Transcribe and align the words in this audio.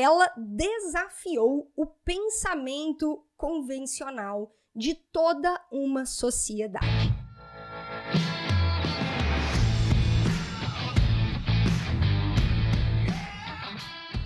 ela 0.00 0.32
desafiou 0.36 1.72
o 1.74 1.84
pensamento 1.84 3.26
convencional 3.36 4.52
de 4.72 4.94
toda 4.94 5.60
uma 5.72 6.06
sociedade. 6.06 6.86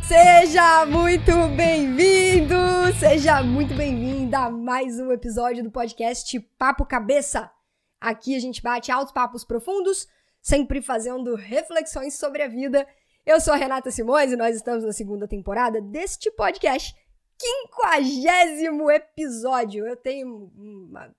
Seja 0.06 0.84
muito 0.84 1.32
bem-vindo, 1.56 2.54
seja 3.00 3.42
muito 3.42 3.74
bem-vinda 3.74 4.40
a 4.40 4.50
mais 4.50 5.00
um 5.00 5.10
episódio 5.10 5.64
do 5.64 5.70
podcast 5.70 6.38
Papo 6.58 6.84
Cabeça. 6.84 7.50
Aqui 7.98 8.36
a 8.36 8.38
gente 8.38 8.60
bate 8.60 8.92
altos 8.92 9.14
papos 9.14 9.42
profundos, 9.42 10.06
sempre 10.38 10.82
fazendo 10.82 11.34
reflexões 11.34 12.18
sobre 12.18 12.42
a 12.42 12.48
vida. 12.48 12.86
Eu 13.24 13.40
sou 13.40 13.54
a 13.54 13.56
Renata 13.56 13.88
Simões 13.88 14.32
e 14.32 14.36
nós 14.36 14.56
estamos 14.56 14.82
na 14.82 14.92
segunda 14.92 15.28
temporada 15.28 15.80
deste 15.80 16.28
podcast, 16.32 16.92
quinquagésimo 17.38 18.90
episódio. 18.90 19.86
Eu 19.86 19.94
tenho 19.96 20.50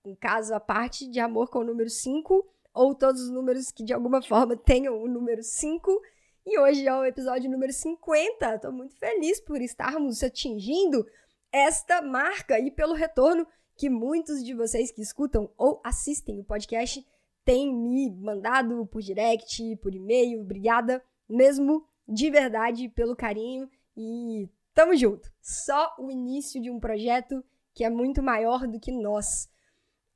um 0.05 0.16
caso 0.20 0.53
à 0.53 0.59
parte 0.59 1.08
de 1.08 1.21
amor 1.21 1.49
com 1.49 1.59
o 1.59 1.63
número 1.63 1.89
5, 1.89 2.45
ou 2.73 2.94
todos 2.94 3.21
os 3.21 3.30
números 3.30 3.71
que 3.71 3.85
de 3.85 3.94
alguma 3.94 4.21
forma 4.21 4.58
tenham 4.58 5.02
o 5.02 5.08
número 5.08 5.41
5. 5.41 6.02
E 6.45 6.59
hoje 6.59 6.85
é 6.85 6.94
o 6.94 7.05
episódio 7.05 7.49
número 7.49 7.71
50. 7.71 8.55
Estou 8.55 8.73
muito 8.73 8.97
feliz 8.97 9.39
por 9.39 9.61
estarmos 9.61 10.22
atingindo 10.22 11.08
esta 11.53 12.02
marca 12.02 12.59
e 12.59 12.70
pelo 12.70 12.94
retorno 12.94 13.47
que 13.77 13.89
muitos 13.89 14.44
de 14.44 14.53
vocês 14.53 14.91
que 14.91 15.02
escutam 15.02 15.49
ou 15.58 15.80
assistem 15.85 16.41
o 16.41 16.44
podcast 16.44 17.02
têm 17.45 17.73
me 17.73 18.11
mandado 18.11 18.85
por 18.88 19.02
direct, 19.02 19.77
por 19.77 19.95
e-mail. 19.95 20.41
Obrigada 20.41 21.02
mesmo 21.30 21.88
de 22.07 22.30
verdade 22.30 22.89
pelo 22.89 23.16
carinho 23.16 23.70
e 23.95 24.49
tamo 24.73 24.95
junto. 24.95 25.31
Só 25.41 25.95
o 25.99 26.09
início 26.11 26.61
de 26.61 26.70
um 26.70 26.80
projeto 26.80 27.44
que 27.73 27.84
é 27.84 27.89
muito 27.89 28.21
maior 28.21 28.67
do 28.67 28.80
que 28.80 28.91
nós. 28.91 29.50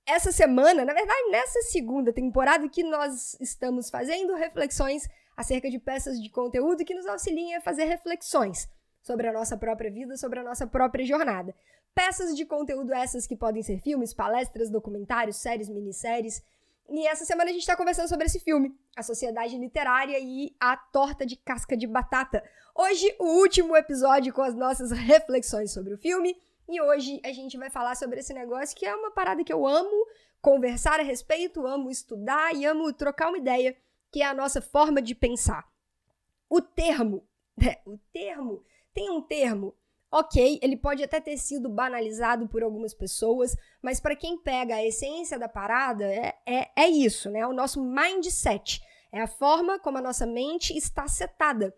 Essa 0.05 0.31
semana, 0.31 0.85
na 0.85 0.93
verdade, 0.93 1.29
nessa 1.31 1.61
segunda 1.63 2.13
temporada 2.13 2.69
que 2.69 2.83
nós 2.83 3.35
estamos 3.41 3.89
fazendo 3.89 4.35
reflexões 4.35 5.07
acerca 5.35 5.69
de 5.69 5.77
peças 5.77 6.21
de 6.21 6.29
conteúdo 6.29 6.85
que 6.85 6.95
nos 6.95 7.05
auxiliem 7.05 7.55
a 7.55 7.61
fazer 7.61 7.85
reflexões 7.85 8.69
sobre 9.01 9.27
a 9.27 9.33
nossa 9.33 9.57
própria 9.57 9.91
vida, 9.91 10.17
sobre 10.17 10.39
a 10.39 10.43
nossa 10.43 10.65
própria 10.65 11.05
jornada. 11.05 11.53
Peças 11.93 12.35
de 12.35 12.45
conteúdo 12.45 12.93
essas 12.93 13.25
que 13.25 13.35
podem 13.35 13.63
ser 13.63 13.79
filmes, 13.79 14.13
palestras, 14.13 14.69
documentários, 14.69 15.37
séries, 15.37 15.69
minisséries. 15.69 16.43
E 16.89 17.05
essa 17.05 17.25
semana 17.25 17.49
a 17.49 17.53
gente 17.53 17.61
está 17.61 17.75
conversando 17.75 18.07
sobre 18.07 18.27
esse 18.27 18.39
filme, 18.39 18.73
A 18.95 19.03
Sociedade 19.03 19.57
Literária 19.57 20.17
e 20.19 20.55
a 20.57 20.77
Torta 20.77 21.25
de 21.25 21.35
Casca 21.35 21.75
de 21.75 21.85
Batata. 21.85 22.41
Hoje, 22.73 23.13
o 23.19 23.25
último 23.41 23.75
episódio 23.75 24.33
com 24.33 24.41
as 24.41 24.55
nossas 24.55 24.91
reflexões 24.91 25.73
sobre 25.73 25.93
o 25.93 25.97
filme. 25.97 26.37
E 26.69 26.81
hoje 26.81 27.19
a 27.25 27.31
gente 27.33 27.57
vai 27.57 27.69
falar 27.69 27.95
sobre 27.95 28.19
esse 28.19 28.33
negócio 28.33 28.75
que 28.75 28.85
é 28.85 28.95
uma 28.95 29.11
parada 29.11 29.43
que 29.43 29.51
eu 29.51 29.67
amo 29.67 30.07
conversar 30.41 30.99
a 30.99 31.03
respeito, 31.03 31.67
amo 31.67 31.89
estudar 31.89 32.55
e 32.55 32.65
amo 32.65 32.93
trocar 32.93 33.29
uma 33.29 33.37
ideia 33.37 33.75
que 34.09 34.21
é 34.21 34.25
a 34.25 34.33
nossa 34.33 34.61
forma 34.61 35.01
de 35.01 35.13
pensar. 35.13 35.67
O 36.49 36.61
termo, 36.61 37.27
né, 37.57 37.77
o 37.85 37.97
termo, 38.13 38.63
tem 38.93 39.09
um 39.09 39.21
termo, 39.21 39.75
ok, 40.11 40.59
ele 40.61 40.77
pode 40.77 41.03
até 41.03 41.19
ter 41.19 41.37
sido 41.37 41.69
banalizado 41.69 42.47
por 42.47 42.63
algumas 42.63 42.93
pessoas, 42.93 43.55
mas 43.81 43.99
para 43.99 44.15
quem 44.15 44.37
pega 44.37 44.75
a 44.75 44.85
essência 44.85 45.37
da 45.37 45.49
parada, 45.49 46.05
é, 46.05 46.35
é, 46.45 46.69
é 46.75 46.89
isso, 46.89 47.29
né? 47.29 47.39
É 47.39 47.47
o 47.47 47.53
nosso 47.53 47.83
mindset. 47.83 48.81
É 49.11 49.21
a 49.21 49.27
forma 49.27 49.79
como 49.79 49.97
a 49.97 50.01
nossa 50.01 50.25
mente 50.25 50.77
está 50.77 51.07
setada. 51.07 51.73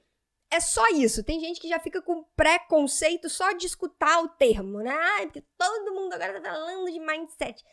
É 0.51 0.59
só 0.59 0.87
isso. 0.89 1.23
Tem 1.23 1.39
gente 1.39 1.59
que 1.59 1.69
já 1.69 1.79
fica 1.79 2.01
com 2.01 2.23
preconceito 2.35 3.29
só 3.29 3.51
de 3.51 3.67
escutar 3.67 4.19
o 4.23 4.29
termo, 4.29 4.79
né? 4.79 4.91
Ah, 4.91 5.21
porque 5.23 5.43
todo 5.57 5.93
mundo 5.93 6.13
agora 6.13 6.41
tá 6.41 6.51
falando 6.51 6.91
de 6.91 6.99
mindset. 6.99 7.63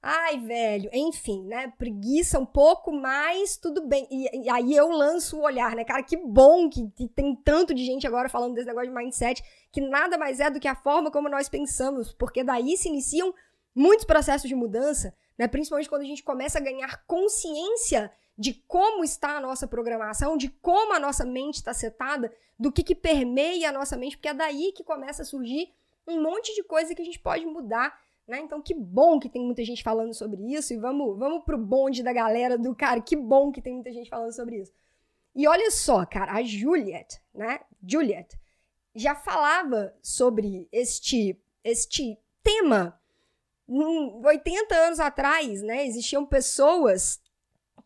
Ai, 0.00 0.38
velho, 0.38 0.88
enfim, 0.92 1.42
né? 1.44 1.72
Preguiça 1.76 2.38
um 2.38 2.46
pouco, 2.46 2.92
mas 2.92 3.56
tudo 3.56 3.84
bem. 3.84 4.06
E, 4.10 4.44
e, 4.44 4.50
aí 4.50 4.74
eu 4.74 4.88
lanço 4.88 5.36
o 5.36 5.42
olhar, 5.42 5.74
né? 5.74 5.84
Cara, 5.84 6.04
que 6.04 6.16
bom 6.16 6.70
que, 6.70 6.88
que, 6.90 7.08
tem 7.08 7.34
tanto 7.34 7.74
de 7.74 7.84
gente 7.84 8.06
agora 8.06 8.28
falando 8.28 8.54
desse 8.54 8.68
negócio 8.68 8.88
de 8.88 8.94
mindset, 8.94 9.42
que 9.72 9.80
nada 9.80 10.16
mais 10.16 10.38
é 10.38 10.48
do 10.50 10.60
que 10.60 10.68
a 10.68 10.76
forma 10.76 11.10
como 11.10 11.28
nós 11.28 11.48
pensamos, 11.48 12.12
porque 12.12 12.44
daí 12.44 12.76
se 12.76 12.88
iniciam 12.88 13.34
muitos 13.74 14.04
processos 14.04 14.48
de 14.48 14.54
mudança, 14.54 15.12
né? 15.36 15.48
Principalmente 15.48 15.88
quando 15.88 16.02
a 16.02 16.06
gente 16.06 16.22
começa 16.22 16.58
a 16.58 16.62
ganhar 16.62 17.04
consciência 17.04 18.12
de 18.38 18.54
como 18.68 19.02
está 19.02 19.36
a 19.36 19.40
nossa 19.40 19.66
programação, 19.66 20.36
de 20.36 20.48
como 20.48 20.94
a 20.94 21.00
nossa 21.00 21.24
mente 21.24 21.56
está 21.56 21.74
setada, 21.74 22.32
do 22.56 22.70
que, 22.70 22.84
que 22.84 22.94
permeia 22.94 23.68
a 23.68 23.72
nossa 23.72 23.96
mente, 23.96 24.16
porque 24.16 24.28
é 24.28 24.34
daí 24.34 24.72
que 24.72 24.84
começa 24.84 25.22
a 25.22 25.24
surgir 25.24 25.72
um 26.06 26.22
monte 26.22 26.54
de 26.54 26.62
coisa 26.62 26.94
que 26.94 27.02
a 27.02 27.04
gente 27.04 27.18
pode 27.18 27.44
mudar 27.44 27.98
né? 28.28 28.40
Então, 28.40 28.60
que 28.60 28.74
bom 28.74 29.18
que 29.18 29.30
tem 29.30 29.42
muita 29.42 29.64
gente 29.64 29.82
falando 29.82 30.12
sobre 30.12 30.42
isso. 30.52 30.74
E 30.74 30.76
vamos, 30.76 31.18
vamos 31.18 31.42
pro 31.44 31.56
bonde 31.56 32.02
da 32.02 32.12
galera 32.12 32.58
do 32.58 32.74
cara. 32.74 33.00
Que 33.00 33.16
bom 33.16 33.50
que 33.50 33.62
tem 33.62 33.72
muita 33.72 33.90
gente 33.90 34.10
falando 34.10 34.32
sobre 34.32 34.60
isso. 34.60 34.72
E 35.34 35.48
olha 35.48 35.70
só, 35.70 36.04
cara, 36.04 36.32
a 36.32 36.42
Juliet, 36.42 37.20
né? 37.34 37.60
Juliet 37.82 38.38
já 38.94 39.14
falava 39.14 39.94
sobre 40.02 40.68
este, 40.70 41.40
este 41.64 42.18
tema 42.42 43.00
80 43.66 44.74
anos 44.74 45.00
atrás, 45.00 45.62
né? 45.62 45.86
Existiam 45.86 46.26
pessoas 46.26 47.20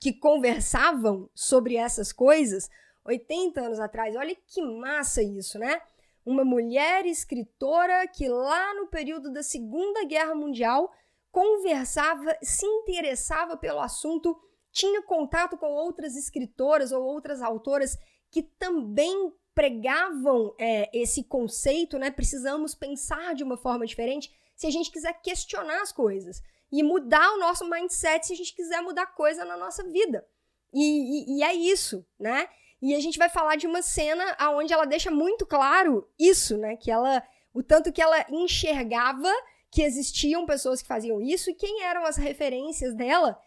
que 0.01 0.13
conversavam 0.13 1.31
sobre 1.35 1.77
essas 1.77 2.13
coisas 2.13 2.69
80 3.05 3.61
anos 3.61 3.79
atrás. 3.79 4.17
Olha 4.17 4.35
que 4.35 4.63
massa 4.63 5.23
isso, 5.23 5.59
né? 5.59 5.81
Uma 6.25 6.45
mulher 6.45 7.05
escritora 7.07 8.07
que 8.07 8.29
lá 8.29 8.75
no 8.75 8.87
período 8.87 9.33
da 9.33 9.43
Segunda 9.43 10.05
Guerra 10.05 10.35
Mundial 10.35 10.93
conversava, 11.31 12.37
se 12.43 12.67
interessava 12.67 13.57
pelo 13.57 13.81
assunto, 13.81 14.39
tinha 14.71 15.03
contato 15.03 15.57
com 15.57 15.67
outras 15.67 16.17
escritoras 16.17 16.93
ou 16.93 17.03
outras 17.03 17.43
autoras 17.43 17.99
que 18.31 18.43
também 18.43 19.33
pregavam 19.55 20.55
é, 20.59 20.91
esse 20.93 21.25
conceito, 21.25 21.99
né? 21.99 22.11
Precisamos 22.11 22.75
pensar 22.75 23.35
de 23.35 23.43
uma 23.45 23.57
forma 23.57 23.87
diferente 23.87 24.33
se 24.57 24.67
a 24.67 24.71
gente 24.71 24.91
quiser 24.91 25.13
questionar 25.21 25.83
as 25.83 25.93
coisas 25.93 26.43
e 26.71 26.83
mudar 26.83 27.33
o 27.33 27.39
nosso 27.39 27.69
mindset 27.69 28.27
se 28.27 28.33
a 28.33 28.37
gente 28.37 28.55
quiser 28.55 28.81
mudar 28.81 29.07
coisa 29.07 29.45
na 29.45 29.57
nossa 29.57 29.85
vida. 29.85 30.27
E, 30.73 31.35
e, 31.35 31.39
e 31.39 31.43
é 31.43 31.53
isso, 31.53 32.07
né? 32.19 32.49
E 32.83 32.97
a 32.97 33.01
gente 33.01 33.17
vai 33.17 33.29
falar 33.29 33.55
de 33.55 33.67
uma 33.67 33.81
cena 33.81 34.37
onde 34.51 34.73
ela 34.73 34.85
deixa 34.85 35.09
muito 35.09 35.47
claro 35.47 36.11
isso, 36.19 36.59
né? 36.59 36.77
Que 36.77 36.91
ela. 36.91 37.23
O 37.55 37.63
tanto 37.63 37.93
que 37.93 38.03
ela 38.03 38.27
enxergava 38.29 39.31
que 39.71 39.83
existiam 39.83 40.45
pessoas 40.45 40.83
que 40.83 40.89
faziam 40.89 41.21
isso 41.23 41.51
e 41.51 41.55
quem 41.55 41.83
eram 41.85 42.05
as 42.05 42.17
referências 42.17 42.95
dela 42.95 43.39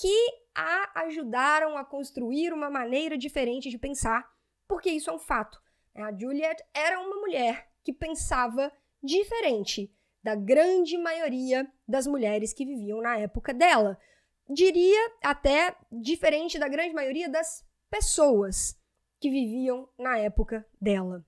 que 0.00 0.44
a 0.54 1.02
ajudaram 1.02 1.76
a 1.76 1.84
construir 1.84 2.52
uma 2.52 2.68
maneira 2.68 3.16
diferente 3.16 3.70
de 3.70 3.78
pensar, 3.78 4.28
porque 4.66 4.90
isso 4.90 5.08
é 5.08 5.12
um 5.12 5.18
fato. 5.18 5.60
A 5.94 6.12
Juliet 6.12 6.62
era 6.74 7.00
uma 7.00 7.16
mulher 7.16 7.68
que 7.84 7.92
pensava 7.92 8.72
diferente 9.02 9.92
da 10.22 10.34
grande 10.34 10.96
maioria 10.98 11.70
das 11.86 12.06
mulheres 12.06 12.52
que 12.52 12.64
viviam 12.64 13.00
na 13.00 13.18
época 13.18 13.54
dela. 13.54 13.98
Diria 14.48 15.12
até 15.22 15.76
diferente 15.92 16.58
da 16.58 16.66
grande 16.66 16.94
maioria 16.94 17.28
das 17.28 17.64
pessoas 17.94 18.76
que 19.20 19.30
viviam 19.30 19.88
na 19.96 20.18
época 20.18 20.66
dela. 20.80 21.24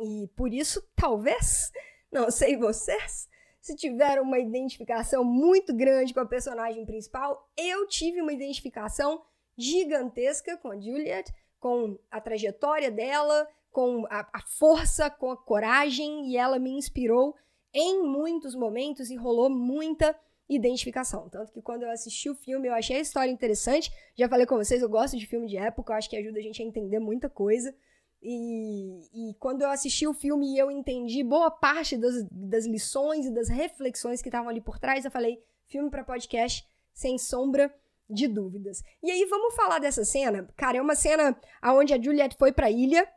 E 0.00 0.28
por 0.34 0.52
isso, 0.52 0.82
talvez, 0.96 1.70
não 2.10 2.28
sei 2.28 2.56
vocês, 2.56 3.28
se 3.60 3.76
tiveram 3.76 4.24
uma 4.24 4.40
identificação 4.40 5.22
muito 5.22 5.72
grande 5.72 6.12
com 6.12 6.18
a 6.18 6.26
personagem 6.26 6.84
principal, 6.84 7.48
eu 7.56 7.86
tive 7.86 8.20
uma 8.20 8.32
identificação 8.32 9.22
gigantesca 9.56 10.56
com 10.56 10.72
a 10.72 10.74
Juliet, 10.80 11.32
com 11.60 11.96
a 12.10 12.20
trajetória 12.20 12.90
dela, 12.90 13.48
com 13.70 14.04
a, 14.10 14.28
a 14.32 14.42
força, 14.58 15.08
com 15.08 15.30
a 15.30 15.36
coragem, 15.36 16.32
e 16.32 16.36
ela 16.36 16.58
me 16.58 16.70
inspirou 16.70 17.36
em 17.72 18.02
muitos 18.02 18.56
momentos 18.56 19.08
e 19.08 19.14
rolou 19.14 19.48
muita 19.48 20.18
identificação. 20.54 21.28
Tanto 21.28 21.52
que 21.52 21.62
quando 21.62 21.82
eu 21.82 21.90
assisti 21.90 22.28
o 22.30 22.34
filme, 22.34 22.68
eu 22.68 22.74
achei 22.74 22.96
a 22.96 23.00
história 23.00 23.30
interessante. 23.30 23.92
Já 24.16 24.28
falei 24.28 24.46
com 24.46 24.56
vocês, 24.56 24.82
eu 24.82 24.88
gosto 24.88 25.16
de 25.16 25.26
filme 25.26 25.46
de 25.46 25.56
época, 25.56 25.92
eu 25.92 25.96
acho 25.96 26.10
que 26.10 26.16
ajuda 26.16 26.38
a 26.38 26.42
gente 26.42 26.62
a 26.62 26.64
entender 26.64 26.98
muita 26.98 27.28
coisa. 27.28 27.74
E, 28.22 29.30
e 29.30 29.34
quando 29.34 29.62
eu 29.62 29.70
assisti 29.70 30.06
o 30.06 30.14
filme 30.14 30.54
e 30.54 30.58
eu 30.58 30.70
entendi 30.70 31.24
boa 31.24 31.50
parte 31.50 31.96
das, 31.96 32.24
das 32.30 32.66
lições 32.66 33.26
e 33.26 33.34
das 33.34 33.48
reflexões 33.48 34.22
que 34.22 34.28
estavam 34.28 34.48
ali 34.48 34.60
por 34.60 34.78
trás, 34.78 35.04
eu 35.04 35.10
falei, 35.10 35.42
filme 35.66 35.90
para 35.90 36.04
podcast, 36.04 36.64
sem 36.92 37.18
sombra 37.18 37.74
de 38.08 38.28
dúvidas. 38.28 38.82
E 39.02 39.10
aí, 39.10 39.24
vamos 39.24 39.54
falar 39.54 39.78
dessa 39.80 40.04
cena? 40.04 40.48
Cara, 40.56 40.78
é 40.78 40.82
uma 40.82 40.94
cena 40.94 41.36
onde 41.64 41.94
a 41.94 42.00
Juliette 42.00 42.36
foi 42.36 42.52
pra 42.52 42.70
ilha, 42.70 43.08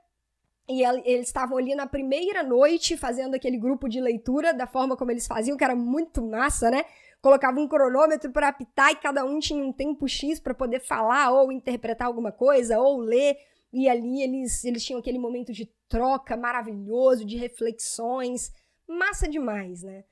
e 0.67 0.83
eles 0.83 1.27
estavam 1.27 1.57
ali 1.57 1.75
na 1.75 1.85
primeira 1.85 2.41
noite 2.41 2.97
fazendo 2.97 3.35
aquele 3.35 3.57
grupo 3.57 3.87
de 3.87 4.01
leitura 4.01 4.51
da 4.51 4.65
forma 4.65 4.97
como 4.97 5.11
eles 5.11 5.27
faziam, 5.27 5.55
que 5.55 5.63
era 5.63 5.75
muito 5.75 6.23
massa, 6.23 6.71
né? 6.71 6.85
Colocava 7.25 7.59
um 7.59 7.67
cronômetro 7.67 8.31
para 8.31 8.49
apitar 8.49 8.91
e 8.91 8.97
cada 8.97 9.25
um 9.25 9.39
tinha 9.39 9.65
um 9.65 9.73
tempo 9.73 10.07
X 10.07 10.39
para 10.39 10.53
poder 10.53 10.79
falar 10.79 11.31
ou 11.31 11.51
interpretar 11.51 12.05
alguma 12.05 12.31
coisa 12.31 12.77
ou 12.77 12.99
ler. 12.99 13.35
e 13.73 13.89
ali 13.89 14.21
eles, 14.21 14.63
eles 14.63 14.85
tinham 14.85 14.99
aquele 14.99 15.17
momento 15.17 15.51
de 15.51 15.65
troca 15.89 16.37
maravilhoso, 16.37 17.25
de 17.25 17.35
reflexões, 17.35 18.53
massa 18.87 19.27
demais, 19.27 19.81
né? 19.81 20.03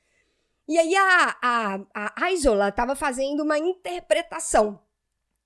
E 0.68 0.76
aí 0.76 0.96
a, 0.96 1.38
a, 1.40 2.26
a 2.26 2.32
Isola 2.32 2.70
estava 2.70 2.96
fazendo 2.96 3.44
uma 3.44 3.60
interpretação. 3.60 4.82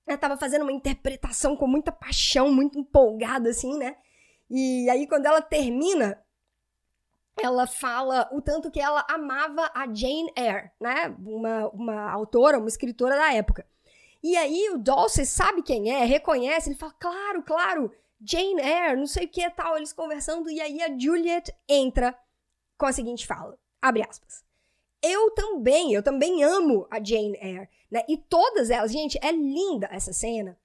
Ela 0.06 0.14
estava 0.14 0.38
fazendo 0.38 0.62
uma 0.62 0.72
interpretação 0.72 1.54
com 1.54 1.66
muita 1.66 1.92
paixão, 1.92 2.50
muito 2.50 2.78
empolgada, 2.78 3.50
assim, 3.50 3.76
né? 3.76 3.94
E 4.48 4.88
aí, 4.88 5.06
quando 5.06 5.26
ela 5.26 5.42
termina, 5.42 6.18
ela 7.42 7.66
fala 7.66 8.28
o 8.32 8.40
tanto 8.40 8.70
que 8.70 8.80
ela 8.80 9.04
amava 9.08 9.70
a 9.74 9.86
Jane 9.86 10.32
Eyre, 10.36 10.70
né? 10.80 11.14
Uma, 11.24 11.68
uma 11.68 12.10
autora, 12.10 12.58
uma 12.58 12.68
escritora 12.68 13.16
da 13.16 13.32
época. 13.32 13.66
E 14.22 14.36
aí 14.36 14.70
o 14.70 14.78
Dawson 14.78 15.24
sabe 15.24 15.62
quem 15.62 15.90
é, 15.90 16.04
reconhece, 16.04 16.68
ele 16.68 16.78
fala, 16.78 16.94
claro, 16.98 17.42
claro, 17.42 17.92
Jane 18.20 18.60
Eyre, 18.60 18.96
não 18.96 19.06
sei 19.06 19.26
o 19.26 19.28
que 19.28 19.48
tal, 19.50 19.76
eles 19.76 19.92
conversando, 19.92 20.50
e 20.50 20.60
aí 20.60 20.82
a 20.82 20.98
Juliet 20.98 21.54
entra 21.68 22.16
com 22.76 22.86
a 22.86 22.92
seguinte 22.92 23.26
fala, 23.26 23.56
abre 23.80 24.02
aspas. 24.02 24.44
Eu 25.00 25.30
também, 25.30 25.92
eu 25.92 26.02
também 26.02 26.42
amo 26.42 26.86
a 26.90 27.02
Jane 27.02 27.38
Eyre, 27.40 27.68
né? 27.90 28.04
E 28.08 28.16
todas 28.16 28.70
elas, 28.70 28.90
gente, 28.90 29.18
é 29.22 29.30
linda 29.30 29.88
essa 29.92 30.12
cena. 30.12 30.58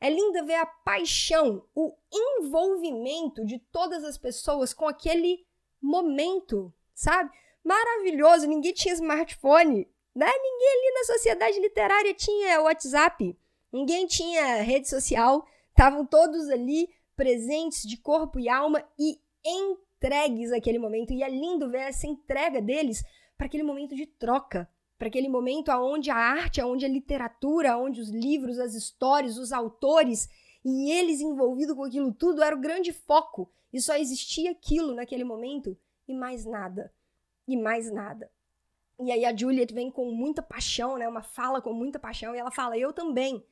É 0.00 0.10
linda 0.10 0.44
ver 0.44 0.54
a 0.54 0.66
paixão, 0.66 1.64
o 1.74 1.92
envolvimento 2.12 3.44
de 3.44 3.58
todas 3.58 4.04
as 4.04 4.16
pessoas 4.16 4.72
com 4.72 4.86
aquele 4.86 5.44
momento, 5.80 6.72
sabe? 6.94 7.30
Maravilhoso, 7.64 8.46
ninguém 8.46 8.72
tinha 8.72 8.94
smartphone, 8.94 9.88
né? 10.14 10.26
Ninguém 10.26 10.68
ali 10.68 10.94
na 10.94 11.04
sociedade 11.04 11.60
literária 11.60 12.14
tinha 12.14 12.60
WhatsApp, 12.60 13.38
ninguém 13.72 14.06
tinha 14.06 14.62
rede 14.62 14.88
social, 14.88 15.46
estavam 15.70 16.04
todos 16.04 16.48
ali 16.48 16.88
presentes 17.16 17.82
de 17.82 17.96
corpo 17.96 18.38
e 18.38 18.48
alma 18.48 18.82
e 18.98 19.18
entregues 19.44 20.52
àquele 20.52 20.78
momento. 20.78 21.12
E 21.12 21.22
é 21.22 21.28
lindo 21.28 21.70
ver 21.70 21.82
essa 21.82 22.06
entrega 22.06 22.60
deles 22.60 23.02
para 23.36 23.46
aquele 23.46 23.62
momento 23.62 23.94
de 23.94 24.06
troca, 24.06 24.68
para 24.98 25.08
aquele 25.08 25.28
momento 25.28 25.70
aonde 25.70 26.10
a 26.10 26.16
arte, 26.16 26.60
aonde 26.60 26.84
a 26.84 26.88
literatura, 26.88 27.72
aonde 27.72 28.00
os 28.00 28.10
livros, 28.10 28.58
as 28.58 28.74
histórias, 28.74 29.38
os 29.38 29.52
autores 29.52 30.28
e 30.64 30.90
eles 30.90 31.20
envolvidos 31.20 31.74
com 31.74 31.84
aquilo 31.84 32.12
tudo 32.12 32.42
era 32.42 32.54
o 32.54 32.60
grande 32.60 32.92
foco. 32.92 33.50
E 33.72 33.80
só 33.80 33.96
existia 33.96 34.50
aquilo 34.50 34.94
naquele 34.94 35.24
momento 35.24 35.76
e 36.06 36.14
mais 36.14 36.44
nada. 36.44 36.92
E 37.46 37.56
mais 37.56 37.90
nada. 37.90 38.30
E 39.00 39.12
aí 39.12 39.24
a 39.24 39.36
Juliet 39.36 39.72
vem 39.72 39.90
com 39.90 40.10
muita 40.10 40.42
paixão, 40.42 40.96
né? 40.96 41.08
Uma 41.08 41.22
fala 41.22 41.62
com 41.62 41.72
muita 41.72 41.98
paixão 41.98 42.34
e 42.34 42.38
ela 42.38 42.50
fala: 42.50 42.76
"Eu 42.76 42.92
também". 42.92 43.44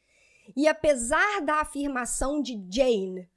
E 0.57 0.67
apesar 0.67 1.41
da 1.43 1.61
afirmação 1.61 2.41
de 2.41 2.55
Jane, 2.71 3.29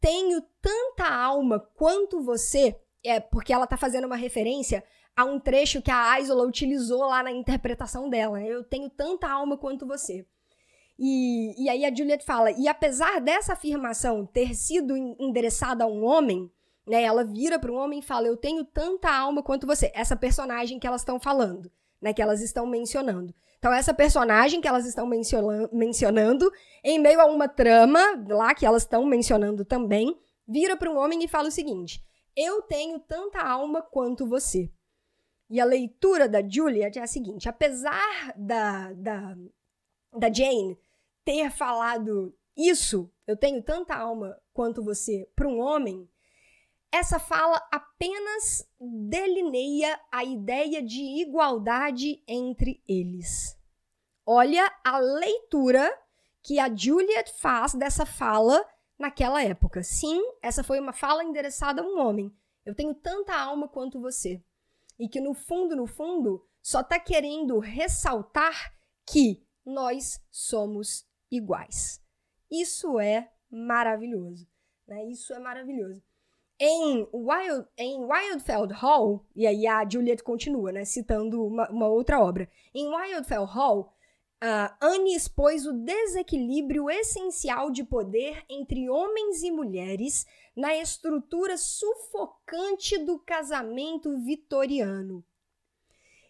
tenho 0.00 0.42
tanta 0.60 1.08
alma 1.08 1.58
quanto 1.74 2.22
você, 2.22 2.78
é 3.04 3.20
porque 3.20 3.52
ela 3.52 3.66
tá 3.66 3.76
fazendo 3.76 4.06
uma 4.06 4.16
referência 4.16 4.84
a 5.16 5.24
um 5.24 5.40
trecho 5.40 5.82
que 5.82 5.90
a 5.90 6.20
Isola 6.20 6.44
utilizou 6.44 7.00
lá 7.00 7.22
na 7.22 7.32
interpretação 7.32 8.08
dela. 8.08 8.42
Eu 8.42 8.62
tenho 8.62 8.88
tanta 8.88 9.28
alma 9.28 9.56
quanto 9.56 9.86
você. 9.86 10.24
E, 10.98 11.54
e 11.62 11.68
aí 11.68 11.84
a 11.84 11.94
Juliet 11.94 12.24
fala, 12.24 12.50
e 12.50 12.66
apesar 12.66 13.20
dessa 13.20 13.52
afirmação 13.52 14.26
ter 14.26 14.54
sido 14.54 14.96
endereçada 14.96 15.84
a 15.84 15.86
um 15.86 16.04
homem, 16.04 16.50
né, 16.86 17.02
ela 17.02 17.24
vira 17.24 17.58
para 17.58 17.70
um 17.70 17.76
homem 17.76 18.00
e 18.00 18.02
fala, 18.02 18.26
eu 18.26 18.36
tenho 18.36 18.64
tanta 18.64 19.08
alma 19.08 19.42
quanto 19.42 19.66
você. 19.66 19.92
Essa 19.94 20.16
personagem 20.16 20.78
que 20.78 20.86
elas 20.86 21.02
estão 21.02 21.20
falando, 21.20 21.70
né, 22.00 22.12
que 22.12 22.22
elas 22.22 22.40
estão 22.40 22.66
mencionando. 22.66 23.32
Então, 23.58 23.72
essa 23.72 23.92
personagem 23.92 24.60
que 24.60 24.68
elas 24.68 24.86
estão 24.86 25.08
mencionando, 25.72 26.50
em 26.82 26.98
meio 26.98 27.20
a 27.20 27.26
uma 27.26 27.48
trama 27.48 28.00
lá 28.28 28.54
que 28.54 28.64
elas 28.64 28.82
estão 28.82 29.04
mencionando 29.04 29.64
também, 29.64 30.16
vira 30.46 30.76
para 30.76 30.90
um 30.90 30.96
homem 30.96 31.24
e 31.24 31.28
fala 31.28 31.48
o 31.48 31.52
seguinte: 31.52 32.00
Eu 32.36 32.62
tenho 32.62 33.00
tanta 33.00 33.40
alma 33.40 33.82
quanto 33.82 34.26
você. 34.26 34.70
E 35.50 35.60
a 35.60 35.64
leitura 35.64 36.28
da 36.28 36.40
Juliet 36.46 36.96
é 36.96 37.02
a 37.02 37.06
seguinte: 37.08 37.48
apesar 37.48 38.32
da, 38.36 38.92
da, 38.92 39.36
da 40.16 40.32
Jane 40.32 40.78
ter 41.28 41.50
falado 41.50 42.34
isso, 42.56 43.12
eu 43.26 43.36
tenho 43.36 43.62
tanta 43.62 43.94
alma 43.94 44.40
quanto 44.50 44.82
você, 44.82 45.30
para 45.36 45.46
um 45.46 45.60
homem, 45.60 46.08
essa 46.90 47.18
fala 47.18 47.62
apenas 47.70 48.66
delineia 48.80 50.00
a 50.10 50.24
ideia 50.24 50.82
de 50.82 51.02
igualdade 51.20 52.24
entre 52.26 52.82
eles. 52.88 53.54
Olha 54.24 54.74
a 54.82 54.98
leitura 54.98 55.94
que 56.42 56.58
a 56.58 56.74
Juliet 56.74 57.30
faz 57.38 57.74
dessa 57.74 58.06
fala 58.06 58.66
naquela 58.98 59.44
época. 59.44 59.82
Sim, 59.82 60.22
essa 60.40 60.64
foi 60.64 60.80
uma 60.80 60.94
fala 60.94 61.22
endereçada 61.22 61.82
a 61.82 61.84
um 61.84 62.00
homem. 62.00 62.34
Eu 62.64 62.74
tenho 62.74 62.94
tanta 62.94 63.36
alma 63.36 63.68
quanto 63.68 64.00
você. 64.00 64.42
E 64.98 65.10
que 65.10 65.20
no 65.20 65.34
fundo, 65.34 65.76
no 65.76 65.86
fundo, 65.86 66.42
só 66.62 66.80
está 66.80 66.98
querendo 66.98 67.58
ressaltar 67.58 68.74
que 69.04 69.46
nós 69.62 70.24
somos 70.30 71.06
iguais. 71.30 72.00
Isso 72.50 72.98
é 72.98 73.30
maravilhoso. 73.50 74.46
Né? 74.86 75.04
Isso 75.06 75.32
é 75.34 75.38
maravilhoso. 75.38 76.02
Em, 76.60 77.06
Wild, 77.12 77.68
em 77.76 78.04
Wildfeld 78.04 78.74
Hall, 78.74 79.24
e 79.36 79.46
aí 79.46 79.64
a 79.66 79.88
Juliet 79.88 80.22
continua, 80.24 80.72
né, 80.72 80.84
citando 80.84 81.46
uma, 81.46 81.70
uma 81.70 81.86
outra 81.86 82.18
obra. 82.18 82.50
Em 82.74 82.88
Wildfeld 82.88 83.52
Hall, 83.52 83.92
uh, 84.42 84.74
Anne 84.80 85.14
expôs 85.14 85.66
o 85.66 85.72
desequilíbrio 85.72 86.90
essencial 86.90 87.70
de 87.70 87.84
poder 87.84 88.44
entre 88.48 88.90
homens 88.90 89.44
e 89.44 89.52
mulheres 89.52 90.26
na 90.56 90.76
estrutura 90.76 91.56
sufocante 91.56 92.98
do 92.98 93.20
casamento 93.20 94.18
vitoriano. 94.18 95.24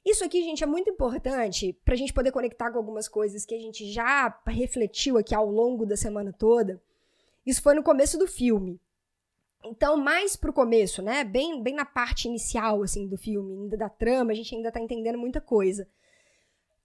Isso 0.08 0.24
aqui, 0.24 0.42
gente, 0.42 0.64
é 0.64 0.66
muito 0.66 0.88
importante 0.88 1.78
para 1.84 1.92
a 1.92 1.96
gente 1.96 2.14
poder 2.14 2.32
conectar 2.32 2.70
com 2.70 2.78
algumas 2.78 3.06
coisas 3.06 3.44
que 3.44 3.54
a 3.54 3.58
gente 3.58 3.92
já 3.92 4.40
refletiu 4.46 5.18
aqui 5.18 5.34
ao 5.34 5.44
longo 5.44 5.84
da 5.84 5.98
semana 5.98 6.32
toda. 6.32 6.80
Isso 7.44 7.60
foi 7.60 7.74
no 7.74 7.82
começo 7.82 8.16
do 8.16 8.26
filme. 8.26 8.80
Então, 9.62 9.98
mais 9.98 10.34
pro 10.34 10.50
começo, 10.50 11.02
né? 11.02 11.24
Bem, 11.24 11.62
bem 11.62 11.74
na 11.74 11.84
parte 11.84 12.26
inicial, 12.26 12.82
assim, 12.82 13.06
do 13.06 13.18
filme, 13.18 13.52
ainda 13.52 13.76
da 13.76 13.90
trama, 13.90 14.32
a 14.32 14.34
gente 14.34 14.54
ainda 14.54 14.72
tá 14.72 14.80
entendendo 14.80 15.18
muita 15.18 15.42
coisa. 15.42 15.86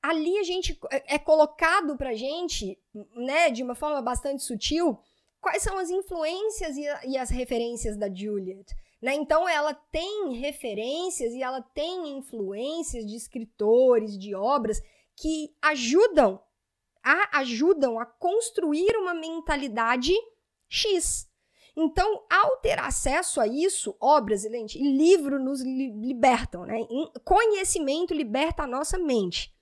Ali 0.02 0.38
a 0.38 0.44
gente 0.44 0.78
é, 0.92 1.16
é 1.16 1.18
colocado 1.18 1.96
pra 1.96 2.14
gente, 2.14 2.78
né, 3.16 3.50
de 3.50 3.64
uma 3.64 3.74
forma 3.74 4.02
bastante 4.02 4.44
sutil, 4.44 5.00
quais 5.40 5.64
são 5.64 5.78
as 5.78 5.90
influências 5.90 6.76
e, 6.76 6.84
e 7.08 7.18
as 7.18 7.30
referências 7.30 7.96
da 7.96 8.14
Juliet. 8.14 8.76
Né? 9.04 9.16
Então, 9.16 9.50
ela 9.50 9.74
tem 9.74 10.32
referências 10.36 11.34
e 11.34 11.44
ela 11.44 11.62
tem 11.62 12.18
influências 12.18 13.06
de 13.06 13.18
escritores, 13.18 14.18
de 14.18 14.34
obras 14.34 14.82
que 15.14 15.54
ajudam 15.62 16.42
a, 17.04 17.40
ajudam 17.40 18.00
a 18.00 18.06
construir 18.06 18.96
uma 18.96 19.14
mentalidade 19.14 20.14
X. 20.70 21.30
Então, 21.76 22.24
ao 22.30 22.56
ter 22.62 22.80
acesso 22.80 23.42
a 23.42 23.48
isso, 23.48 23.94
obras 24.00 24.46
e 24.46 24.50
livro 24.80 25.38
nos 25.38 25.60
li 25.60 25.92
libertam, 26.00 26.66
né? 26.66 26.78
Conhecimento 27.26 28.14
liberta 28.14 28.64
a 28.64 28.68
nossa 28.68 28.98
mente. 28.98 29.54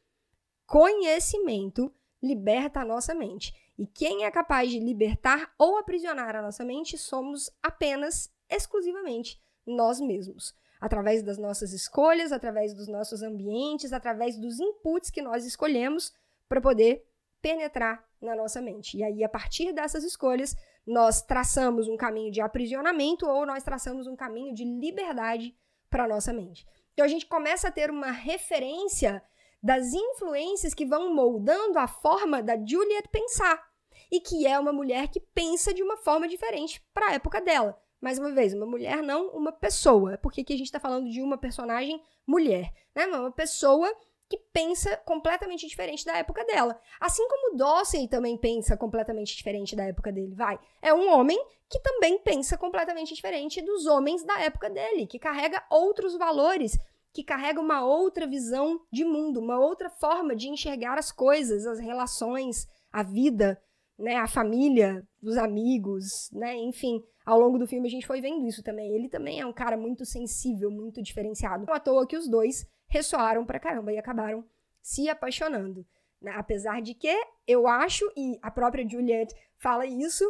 Conhecimento 0.68 1.92
liberta 2.22 2.82
a 2.82 2.86
nossa 2.86 3.16
mente. 3.16 3.56
E 3.76 3.88
quem 3.88 4.24
é 4.24 4.30
capaz 4.30 4.70
de 4.70 4.78
libertar 4.78 5.52
ou 5.58 5.78
aprisionar 5.78 6.36
a 6.36 6.44
nossa 6.44 6.64
mente 6.64 6.96
somos 6.96 7.50
apenas 7.64 8.30
exclusivamente 8.52 9.42
nós 9.66 10.00
mesmos, 10.00 10.54
através 10.80 11.24
das 11.24 11.38
nossas 11.38 11.74
escolhas, 11.74 12.32
através 12.32 12.74
dos 12.74 12.88
nossos 12.88 13.22
ambientes, 13.22 13.94
através 13.94 14.38
dos 14.38 14.60
inputs 14.60 15.10
que 15.10 15.22
nós 15.22 15.46
escolhemos 15.46 16.14
para 16.50 16.60
poder 16.60 17.06
penetrar 17.42 18.06
na 18.22 18.36
nossa 18.36 18.62
mente. 18.62 18.98
E 18.98 19.04
aí, 19.04 19.24
a 19.24 19.30
partir 19.30 19.72
dessas 19.74 20.04
escolhas, 20.04 20.56
nós 20.86 21.22
traçamos 21.22 21.88
um 21.88 21.98
caminho 21.98 22.32
de 22.32 22.42
aprisionamento 22.42 23.28
ou 23.28 23.46
nós 23.46 23.64
traçamos 23.64 24.08
um 24.08 24.16
caminho 24.16 24.54
de 24.54 24.64
liberdade 24.64 25.56
para 25.90 26.08
nossa 26.08 26.32
mente. 26.34 26.66
Então, 26.94 27.06
a 27.06 27.10
gente 27.10 27.26
começa 27.26 27.68
a 27.68 27.72
ter 27.72 27.90
uma 27.90 28.12
referência 28.12 29.24
das 29.62 29.94
influências 29.94 30.74
que 30.74 30.86
vão 30.86 31.14
moldando 31.14 31.78
a 31.78 31.88
forma 31.88 32.42
da 32.42 32.56
Juliet 32.56 33.08
pensar. 33.12 33.70
E 34.12 34.20
que 34.20 34.46
é 34.46 34.60
uma 34.60 34.74
mulher 34.74 35.08
que 35.08 35.20
pensa 35.20 35.74
de 35.74 35.82
uma 35.82 35.96
forma 35.96 36.28
diferente 36.28 36.84
para 36.94 37.10
a 37.10 37.14
época 37.14 37.40
dela. 37.40 37.82
Mais 38.02 38.18
uma 38.18 38.32
vez, 38.32 38.54
uma 38.54 38.66
mulher, 38.66 39.04
não 39.04 39.30
uma 39.30 39.52
pessoa. 39.52 40.18
Porque 40.18 40.42
aqui 40.42 40.54
a 40.54 40.58
gente 40.58 40.66
está 40.66 40.80
falando 40.80 41.10
de 41.10 41.22
uma 41.22 41.38
personagem 41.38 42.02
mulher, 42.26 42.74
né? 42.96 43.06
Uma 43.06 43.32
pessoa 43.32 43.88
que 44.28 44.38
pensa 44.54 44.96
completamente 44.98 45.68
diferente 45.68 46.06
da 46.06 46.18
época 46.18 46.46
dela. 46.46 46.80
Assim 47.02 47.28
como 47.28 47.58
Dawson 47.58 48.08
também 48.08 48.38
pensa 48.38 48.78
completamente 48.78 49.36
diferente 49.36 49.76
da 49.76 49.84
época 49.84 50.10
dele, 50.10 50.34
vai. 50.34 50.58
É 50.82 50.94
um 50.94 51.14
homem 51.14 51.38
que 51.70 51.80
também 51.82 52.18
pensa 52.18 52.58
completamente 52.58 53.14
diferente 53.14 53.62
dos 53.62 53.86
homens 53.86 54.24
da 54.24 54.40
época 54.40 54.70
dele, 54.70 55.06
que 55.06 55.20
carrega 55.20 55.62
outros 55.70 56.18
valores, 56.18 56.80
que 57.14 57.26
carrega 57.26 57.60
uma 57.60 57.84
outra 57.84 58.26
visão 58.26 58.80
de 58.90 59.04
mundo, 59.04 59.42
uma 59.42 59.60
outra 59.60 59.90
forma 59.90 60.34
de 60.34 60.48
enxergar 60.48 60.98
as 60.98 61.12
coisas, 61.12 61.66
as 61.66 61.80
relações, 61.80 62.68
a 62.90 63.04
vida, 63.04 63.62
né, 64.02 64.16
a 64.16 64.28
família, 64.28 65.04
os 65.22 65.38
amigos, 65.38 66.30
né, 66.32 66.56
enfim, 66.56 67.04
ao 67.26 67.40
longo 67.40 67.58
do 67.58 67.68
filme 67.68 67.88
a 67.88 67.92
gente 67.92 68.08
foi 68.08 68.22
vendo 68.22 68.48
isso 68.48 68.64
também. 68.64 68.94
Ele 68.94 69.08
também 69.08 69.40
é 69.40 69.46
um 69.46 69.54
cara 69.54 69.78
muito 69.78 70.06
sensível, 70.06 70.70
muito 70.72 71.02
diferenciado. 71.02 71.66
Não 71.66 71.74
à 71.74 71.80
toa 71.80 72.08
que 72.08 72.18
os 72.18 72.28
dois 72.28 72.66
ressoaram 72.88 73.46
pra 73.46 73.60
caramba 73.60 73.94
e 73.94 73.98
acabaram 73.98 74.44
se 74.82 75.08
apaixonando. 75.08 75.86
Né? 76.22 76.32
Apesar 76.36 76.82
de 76.82 76.94
que 76.94 77.14
eu 77.48 77.68
acho, 77.68 78.06
e 78.16 78.38
a 78.42 78.52
própria 78.52 78.88
Juliette 78.88 79.36
fala 79.58 79.86
isso, 79.86 80.24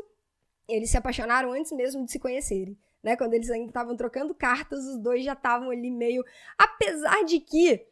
eles 0.68 0.92
se 0.92 0.98
apaixonaram 0.98 1.52
antes 1.52 1.72
mesmo 1.72 2.06
de 2.06 2.12
se 2.12 2.20
conhecerem. 2.20 2.78
Né? 3.02 3.16
Quando 3.16 3.34
eles 3.34 3.50
ainda 3.50 3.68
estavam 3.68 3.96
trocando 3.96 4.36
cartas, 4.36 4.86
os 4.86 4.98
dois 4.98 5.24
já 5.24 5.34
estavam 5.34 5.70
ali 5.72 5.90
meio. 5.90 6.24
Apesar 6.58 7.24
de 7.26 7.40
que 7.40 7.86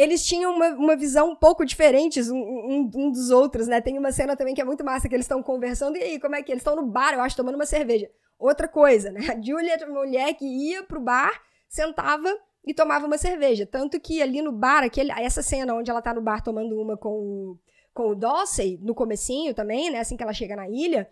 eles 0.00 0.24
tinham 0.24 0.54
uma, 0.54 0.68
uma 0.70 0.96
visão 0.96 1.30
um 1.30 1.36
pouco 1.36 1.62
diferentes 1.62 2.30
um, 2.30 2.38
um, 2.38 2.90
um, 2.94 3.10
dos 3.10 3.30
outros, 3.30 3.68
né? 3.68 3.82
Tem 3.82 3.98
uma 3.98 4.10
cena 4.10 4.34
também 4.34 4.54
que 4.54 4.60
é 4.60 4.64
muito 4.64 4.82
massa, 4.82 5.06
que 5.06 5.14
eles 5.14 5.24
estão 5.24 5.42
conversando, 5.42 5.98
e 5.98 6.02
aí, 6.02 6.18
como 6.18 6.34
é 6.34 6.42
que 6.42 6.50
eles 6.50 6.62
estão 6.62 6.74
no 6.74 6.86
bar, 6.86 7.12
eu 7.12 7.20
acho, 7.20 7.36
tomando 7.36 7.56
uma 7.56 7.66
cerveja. 7.66 8.10
Outra 8.38 8.66
coisa, 8.66 9.10
né? 9.10 9.20
A 9.28 9.38
Julia 9.38 9.76
uma 9.86 10.00
mulher 10.00 10.32
que 10.32 10.46
ia 10.46 10.82
pro 10.82 11.00
bar, 11.00 11.42
sentava 11.68 12.34
e 12.64 12.72
tomava 12.72 13.06
uma 13.06 13.18
cerveja. 13.18 13.66
Tanto 13.66 14.00
que 14.00 14.22
ali 14.22 14.40
no 14.40 14.52
bar, 14.52 14.82
aquele, 14.82 15.12
essa 15.12 15.42
cena 15.42 15.74
onde 15.74 15.90
ela 15.90 16.00
tá 16.00 16.14
no 16.14 16.22
bar 16.22 16.42
tomando 16.42 16.80
uma 16.80 16.96
com 16.96 17.10
o, 17.10 17.58
com 17.92 18.08
o 18.08 18.14
Dossey, 18.14 18.78
no 18.80 18.94
comecinho 18.94 19.52
também, 19.52 19.90
né? 19.90 19.98
Assim 19.98 20.16
que 20.16 20.22
ela 20.22 20.32
chega 20.32 20.56
na 20.56 20.66
ilha, 20.66 21.10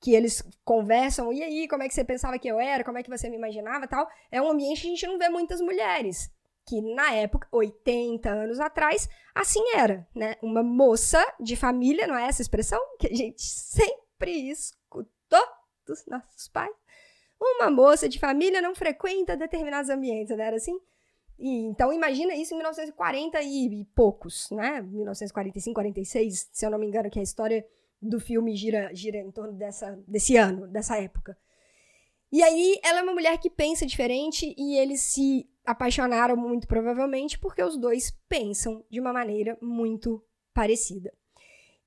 que 0.00 0.14
eles 0.14 0.42
conversam, 0.64 1.30
e 1.30 1.42
aí, 1.42 1.68
como 1.68 1.82
é 1.82 1.88
que 1.88 1.94
você 1.94 2.02
pensava 2.02 2.38
que 2.38 2.48
eu 2.48 2.58
era, 2.58 2.82
como 2.82 2.96
é 2.96 3.02
que 3.02 3.10
você 3.10 3.28
me 3.28 3.36
imaginava 3.36 3.86
tal, 3.86 4.08
é 4.32 4.40
um 4.40 4.50
ambiente 4.50 4.80
que 4.80 4.86
a 4.86 4.90
gente 4.90 5.06
não 5.06 5.18
vê 5.18 5.28
muitas 5.28 5.60
mulheres. 5.60 6.30
Que 6.70 6.80
na 6.80 7.12
época, 7.14 7.48
80 7.50 8.30
anos 8.30 8.60
atrás, 8.60 9.08
assim 9.34 9.60
era, 9.74 10.06
né? 10.14 10.36
Uma 10.40 10.62
moça 10.62 11.20
de 11.40 11.56
família, 11.56 12.06
não 12.06 12.16
é 12.16 12.28
essa 12.28 12.42
expressão? 12.42 12.78
Que 12.96 13.08
a 13.08 13.16
gente 13.16 13.42
sempre 13.42 14.48
escutou 14.48 15.42
dos 15.84 16.06
nossos 16.06 16.46
pais. 16.46 16.72
Uma 17.40 17.72
moça 17.72 18.08
de 18.08 18.20
família 18.20 18.62
não 18.62 18.72
frequenta 18.72 19.36
determinados 19.36 19.90
ambientes, 19.90 20.36
não 20.36 20.44
era 20.44 20.54
assim? 20.54 20.78
E, 21.36 21.64
então 21.64 21.92
imagina 21.92 22.36
isso 22.36 22.54
em 22.54 22.58
1940 22.58 23.42
e, 23.42 23.80
e 23.80 23.84
poucos, 23.86 24.48
né? 24.52 24.80
1945, 24.80 25.74
46, 25.74 26.50
se 26.52 26.64
eu 26.64 26.70
não 26.70 26.78
me 26.78 26.86
engano, 26.86 27.10
que 27.10 27.18
a 27.18 27.22
história 27.22 27.66
do 28.00 28.20
filme 28.20 28.54
gira, 28.54 28.94
gira 28.94 29.18
em 29.18 29.32
torno 29.32 29.54
dessa, 29.54 29.98
desse 30.06 30.36
ano, 30.36 30.68
dessa 30.68 30.96
época. 31.02 31.36
E 32.30 32.44
aí, 32.44 32.78
ela 32.84 33.00
é 33.00 33.02
uma 33.02 33.12
mulher 33.12 33.36
que 33.38 33.50
pensa 33.50 33.84
diferente 33.84 34.54
e 34.56 34.78
eles 34.78 35.00
se 35.00 35.49
apaixonaram 35.64 36.36
muito 36.36 36.66
provavelmente 36.66 37.38
porque 37.38 37.62
os 37.62 37.76
dois 37.76 38.10
pensam 38.28 38.84
de 38.90 39.00
uma 39.00 39.12
maneira 39.12 39.56
muito 39.60 40.24
parecida. 40.54 41.12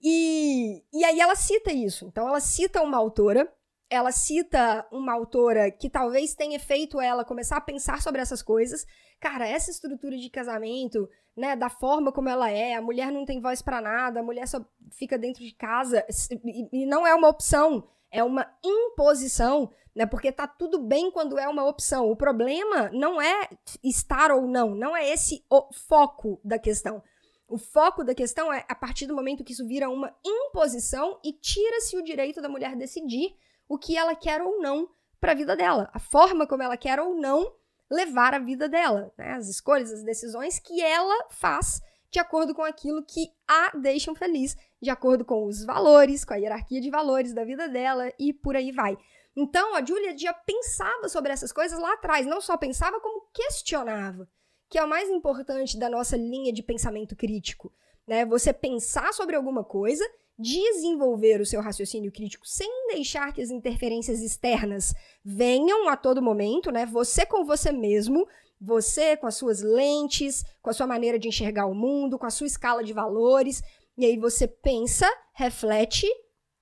E, 0.01 0.83
e 0.91 1.03
aí 1.05 1.19
ela 1.19 1.35
cita 1.35 1.71
isso. 1.71 2.05
Então, 2.07 2.27
ela 2.27 2.41
cita 2.41 2.81
uma 2.81 2.97
autora, 2.97 3.51
ela 3.89 4.11
cita 4.11 4.85
uma 4.91 5.13
autora 5.13 5.71
que 5.71 5.89
talvez 5.89 6.35
tenha 6.35 6.59
feito 6.59 6.99
ela 6.99 7.23
começar 7.23 7.57
a 7.57 7.61
pensar 7.61 8.01
sobre 8.01 8.21
essas 8.21 8.41
coisas. 8.41 8.85
Cara, 9.19 9.47
essa 9.47 9.71
estrutura 9.71 10.17
de 10.17 10.29
casamento 10.29 11.07
né, 11.35 11.55
da 11.55 11.69
forma 11.69 12.11
como 12.11 12.29
ela 12.29 12.49
é, 12.49 12.75
a 12.75 12.81
mulher 12.81 13.11
não 13.11 13.25
tem 13.25 13.41
voz 13.41 13.61
para 13.61 13.81
nada, 13.81 14.19
a 14.19 14.23
mulher 14.23 14.47
só 14.47 14.63
fica 14.91 15.17
dentro 15.17 15.43
de 15.43 15.53
casa 15.53 16.05
e, 16.43 16.83
e, 16.83 16.85
não 16.85 17.07
é 17.07 17.15
uma 17.15 17.27
opção, 17.27 17.87
é 18.11 18.23
uma 18.23 18.47
imposição, 18.63 19.71
né? 19.95 20.05
Porque 20.05 20.31
tá 20.31 20.47
tudo 20.47 20.79
bem 20.79 21.11
quando 21.11 21.37
é 21.37 21.47
uma 21.47 21.67
opção. 21.67 22.09
O 22.09 22.15
problema 22.15 22.89
não 22.93 23.21
é 23.21 23.49
estar 23.83 24.31
ou 24.31 24.47
não, 24.47 24.75
não 24.75 24.95
é 24.95 25.09
esse 25.09 25.45
o 25.49 25.71
foco 25.73 26.39
da 26.43 26.57
questão. 26.57 27.01
O 27.47 27.57
foco 27.57 28.03
da 28.03 28.15
questão 28.15 28.51
é 28.51 28.65
a 28.67 28.75
partir 28.75 29.05
do 29.05 29.15
momento 29.15 29.43
que 29.43 29.53
isso 29.53 29.67
vira 29.67 29.89
uma 29.89 30.15
imposição 30.25 31.19
e 31.23 31.33
tira-se 31.33 31.97
o 31.97 32.03
direito 32.03 32.41
da 32.41 32.49
mulher 32.49 32.75
decidir 32.75 33.35
o 33.67 33.77
que 33.77 33.95
ela 33.97 34.15
quer 34.15 34.41
ou 34.41 34.59
não 34.59 34.89
para 35.19 35.31
a 35.33 35.35
vida 35.35 35.55
dela, 35.55 35.89
a 35.93 35.99
forma 35.99 36.47
como 36.47 36.63
ela 36.63 36.75
quer 36.75 36.99
ou 36.99 37.15
não 37.15 37.53
levar 37.89 38.33
a 38.33 38.39
vida 38.39 38.67
dela, 38.67 39.13
né? 39.17 39.33
as 39.33 39.47
escolhas, 39.47 39.91
as 39.91 40.03
decisões 40.03 40.59
que 40.59 40.81
ela 40.81 41.27
faz 41.29 41.81
de 42.13 42.19
acordo 42.19 42.53
com 42.53 42.63
aquilo 42.63 43.03
que 43.03 43.27
a 43.47 43.75
deixam 43.75 44.13
feliz, 44.13 44.55
de 44.81 44.89
acordo 44.89 45.25
com 45.25 45.45
os 45.45 45.65
valores, 45.65 46.23
com 46.23 46.33
a 46.33 46.37
hierarquia 46.37 46.79
de 46.79 46.91
valores 46.91 47.33
da 47.33 47.43
vida 47.43 47.67
dela 47.67 48.11
e 48.19 48.31
por 48.31 48.55
aí 48.55 48.71
vai. 48.71 48.97
Então, 49.35 49.75
a 49.75 49.83
Julia 49.83 50.17
já 50.17 50.33
pensava 50.33 51.09
sobre 51.09 51.31
essas 51.31 51.51
coisas 51.51 51.79
lá 51.79 51.93
atrás, 51.93 52.25
não 52.25 52.39
só 52.39 52.55
pensava, 52.55 52.99
como 52.99 53.27
questionava, 53.33 54.27
que 54.69 54.77
é 54.77 54.83
o 54.83 54.89
mais 54.89 55.09
importante 55.09 55.77
da 55.77 55.89
nossa 55.89 56.15
linha 56.15 56.53
de 56.53 56.61
pensamento 56.61 57.15
crítico. 57.15 57.73
Né? 58.07 58.25
Você 58.25 58.53
pensar 58.53 59.13
sobre 59.13 59.35
alguma 59.35 59.63
coisa 59.63 60.07
desenvolver 60.37 61.39
o 61.39 61.45
seu 61.45 61.61
raciocínio 61.61 62.11
crítico 62.11 62.47
sem 62.47 62.87
deixar 62.87 63.31
que 63.33 63.41
as 63.41 63.51
interferências 63.51 64.19
externas 64.19 64.93
venham 65.23 65.87
a 65.87 65.95
todo 65.95 66.21
momento, 66.21 66.71
né? 66.71 66.85
Você 66.87 67.25
com 67.25 67.45
você 67.45 67.71
mesmo, 67.71 68.27
você 68.59 69.15
com 69.15 69.27
as 69.27 69.35
suas 69.35 69.61
lentes, 69.61 70.43
com 70.61 70.69
a 70.69 70.73
sua 70.73 70.87
maneira 70.87 71.19
de 71.19 71.27
enxergar 71.27 71.67
o 71.67 71.75
mundo, 71.75 72.17
com 72.17 72.25
a 72.25 72.31
sua 72.31 72.47
escala 72.47 72.83
de 72.83 72.93
valores, 72.93 73.61
e 73.95 74.05
aí 74.05 74.17
você 74.17 74.47
pensa, 74.47 75.07
reflete, 75.33 76.07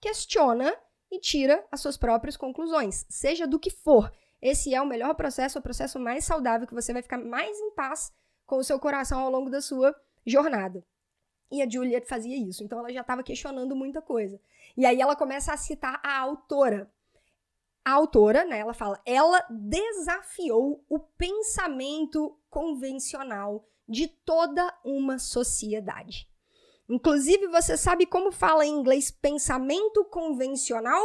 questiona 0.01 0.75
e 1.11 1.19
tira 1.19 1.63
as 1.71 1.81
suas 1.81 1.97
próprias 1.97 2.37
conclusões, 2.37 3.05
seja 3.09 3.45
do 3.45 3.59
que 3.59 3.69
for. 3.69 4.11
Esse 4.41 4.73
é 4.73 4.81
o 4.81 4.87
melhor 4.87 5.13
processo, 5.13 5.59
o 5.59 5.61
processo 5.61 5.99
mais 5.99 6.25
saudável 6.25 6.65
que 6.65 6.73
você 6.73 6.93
vai 6.93 7.01
ficar 7.01 7.17
mais 7.17 7.59
em 7.59 7.71
paz 7.71 8.11
com 8.45 8.57
o 8.57 8.63
seu 8.63 8.79
coração 8.79 9.19
ao 9.19 9.29
longo 9.29 9.49
da 9.49 9.61
sua 9.61 9.95
jornada. 10.25 10.83
E 11.51 11.61
a 11.61 11.69
Juliet 11.69 12.07
fazia 12.07 12.37
isso. 12.37 12.63
Então 12.63 12.79
ela 12.79 12.91
já 12.91 13.01
estava 13.01 13.21
questionando 13.21 13.75
muita 13.75 14.01
coisa. 14.01 14.39
E 14.75 14.85
aí 14.85 15.01
ela 15.01 15.15
começa 15.15 15.53
a 15.53 15.57
citar 15.57 15.99
a 16.01 16.17
autora. 16.17 16.89
A 17.83 17.91
autora, 17.91 18.45
né, 18.45 18.59
ela 18.59 18.73
fala, 18.73 19.01
ela 19.05 19.45
desafiou 19.49 20.83
o 20.87 20.97
pensamento 20.97 22.37
convencional 22.49 23.65
de 23.87 24.07
toda 24.07 24.73
uma 24.83 25.19
sociedade. 25.19 26.30
Inclusive, 26.91 27.47
você 27.47 27.77
sabe 27.77 28.05
como 28.05 28.33
fala 28.33 28.65
em 28.65 28.69
inglês 28.69 29.09
pensamento 29.09 30.03
convencional? 30.05 31.01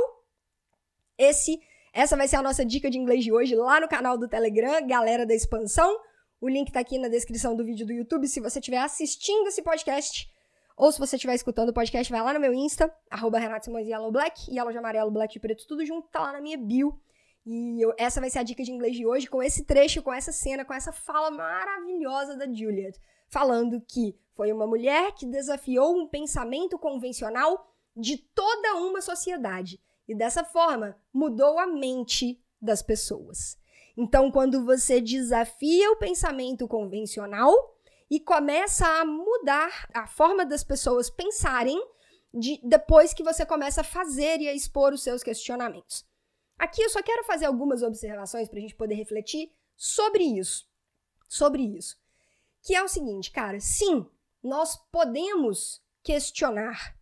Esse, 1.16 1.61
essa 1.93 2.16
vai 2.16 2.26
ser 2.26 2.37
a 2.37 2.43
nossa 2.43 2.64
dica 2.64 2.90
de 2.90 2.99
inglês 2.99 3.23
de 3.23 3.33
hoje 3.33 3.55
lá 3.55 3.78
no 3.78 3.87
canal 3.87 4.19
do 4.19 4.28
Telegram, 4.28 4.85
galera 4.85 5.25
da 5.25 5.33
expansão. 5.33 5.97
O 6.40 6.49
link 6.49 6.73
tá 6.73 6.81
aqui 6.81 6.99
na 6.99 7.07
descrição 7.07 7.55
do 7.55 7.64
vídeo 7.64 7.87
do 7.87 7.93
YouTube. 7.93 8.26
Se 8.26 8.40
você 8.40 8.59
estiver 8.59 8.78
assistindo 8.78 9.47
esse 9.47 9.62
podcast, 9.62 10.28
ou 10.76 10.90
se 10.90 10.99
você 10.99 11.14
estiver 11.14 11.37
escutando 11.37 11.69
o 11.69 11.73
podcast, 11.73 12.12
vai 12.12 12.21
lá 12.21 12.35
no 12.35 12.40
meu 12.40 12.52
Insta, 12.52 12.93
arroba 13.09 13.38
Renato 13.38 13.66
Simões 13.66 13.87
Yellow 13.87 14.11
Black, 14.11 14.50
Yellow 14.52 14.73
de 14.73 14.78
amarelo, 14.78 15.12
Black 15.12 15.35
de 15.35 15.40
preto, 15.40 15.69
tudo 15.69 15.87
junto, 15.87 16.09
tá 16.09 16.21
lá 16.21 16.33
na 16.33 16.40
minha 16.40 16.59
bio. 16.59 17.00
E 17.47 17.81
eu, 17.81 17.95
essa 17.97 18.21
vai 18.21 18.28
ser 18.28 18.40
a 18.40 18.43
dica 18.43 18.64
de 18.64 18.73
inglês 18.73 18.97
de 18.97 19.07
hoje, 19.07 19.28
com 19.28 19.40
esse 19.40 19.64
trecho, 19.64 20.02
com 20.02 20.12
essa 20.12 20.33
cena, 20.33 20.64
com 20.64 20.75
essa 20.75 20.90
fala 20.90 21.31
maravilhosa 21.31 22.37
da 22.37 22.45
Juliet, 22.45 23.00
falando 23.28 23.80
que 23.80 24.16
foi 24.35 24.52
uma 24.52 24.66
mulher 24.66 25.12
que 25.12 25.26
desafiou 25.26 25.97
um 25.97 26.06
pensamento 26.06 26.78
convencional 26.78 27.73
de 27.97 28.18
toda 28.18 28.76
uma 28.76 29.00
sociedade. 29.00 29.80
E 30.06 30.14
dessa 30.14 30.45
forma, 30.45 30.97
mudou 31.12 31.59
a 31.59 31.66
mente 31.66 32.40
das 32.61 32.83
pessoas. 32.83 33.59
Então, 33.97 34.30
quando 34.30 34.64
você 34.64 35.00
desafia 35.00 35.90
o 35.90 35.97
pensamento 35.97 36.68
convencional, 36.68 37.76
e 38.11 38.21
começa 38.21 38.87
a 38.87 39.04
mudar 39.04 39.88
a 39.92 40.06
forma 40.06 40.47
das 40.47 40.62
pessoas 40.62 41.11
pensarem 41.11 41.80
de, 42.33 42.61
depois 42.62 43.12
que 43.12 43.23
você 43.23 43.45
começa 43.45 43.80
a 43.80 43.85
fazer 43.85 44.40
e 44.40 44.49
a 44.49 44.54
expor 44.54 44.92
os 44.92 45.02
seus 45.02 45.23
questionamentos. 45.23 46.04
Aqui 46.59 46.83
eu 46.83 46.90
só 46.90 47.02
quero 47.02 47.25
fazer 47.25 47.47
algumas 47.47 47.83
observações 47.83 48.49
para 48.49 48.59
a 48.59 48.62
gente 48.62 48.75
poder 48.75 48.95
refletir 48.95 49.52
sobre 49.76 50.23
isso. 50.23 50.68
Sobre 51.28 51.62
isso. 51.62 51.99
Que 52.66 52.75
é 52.75 52.82
o 52.82 52.88
seguinte, 52.88 53.30
cara, 53.30 53.58
sim, 53.61 54.04
nós 54.42 54.76
podemos 54.92 55.80
questionar. 56.02 56.94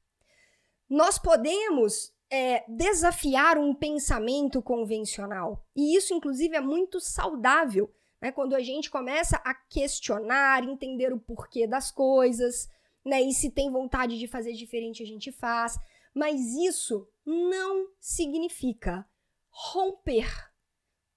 Nós 0.89 1.19
podemos 1.19 2.15
é, 2.31 2.65
desafiar 2.69 3.59
um 3.59 3.75
pensamento 3.75 4.63
convencional. 4.63 5.67
E 5.75 5.97
isso, 5.97 6.15
inclusive, 6.15 6.55
é 6.55 6.61
muito 6.61 7.01
saudável 7.01 7.93
né? 8.25 8.33
Quando 8.33 8.55
a 8.55 8.61
gente 8.61 8.91
começa 8.91 9.37
a 9.45 9.53
questionar, 9.53 10.65
entender 10.65 11.13
o 11.13 11.21
porquê 11.21 11.67
das 11.67 11.91
coisas, 11.91 12.71
né? 13.05 13.21
E 13.21 13.35
se 13.35 13.51
tem 13.51 13.71
vontade 13.71 14.19
de 14.19 14.27
fazer 14.27 14.55
diferente, 14.55 15.03
a 15.03 15.07
gente 15.07 15.31
faz. 15.31 15.79
Mas 16.15 16.41
isso 16.55 17.07
não 17.27 17.91
significa 18.01 19.07
romper 19.51 20.27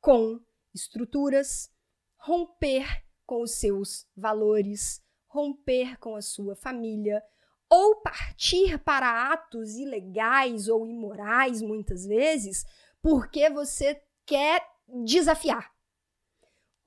com 0.01 0.37
estruturas, 0.75 1.71
romper 2.17 3.05
com 3.27 3.43
os 3.43 3.51
seus 3.51 4.07
valores, 4.17 4.99
romper 5.27 5.99
com 5.99 6.15
a 6.15 6.21
sua 6.23 6.55
família, 6.55 7.21
ou 7.69 7.97
partir 7.97 8.79
para 8.79 9.31
atos 9.31 9.75
ilegais 9.75 10.67
ou 10.67 10.87
imorais, 10.87 11.61
muitas 11.61 12.07
vezes, 12.07 12.65
porque 13.01 13.47
você 13.51 14.01
quer 14.25 14.65
desafiar 14.87 15.71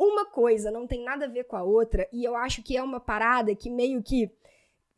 uma 0.00 0.24
coisa 0.24 0.70
não 0.70 0.86
tem 0.86 1.04
nada 1.04 1.26
a 1.26 1.28
ver 1.28 1.44
com 1.44 1.56
a 1.56 1.62
outra, 1.62 2.08
e 2.10 2.24
eu 2.24 2.34
acho 2.34 2.62
que 2.62 2.74
é 2.76 2.82
uma 2.82 2.98
parada 2.98 3.54
que 3.54 3.68
meio 3.68 4.02
que 4.02 4.30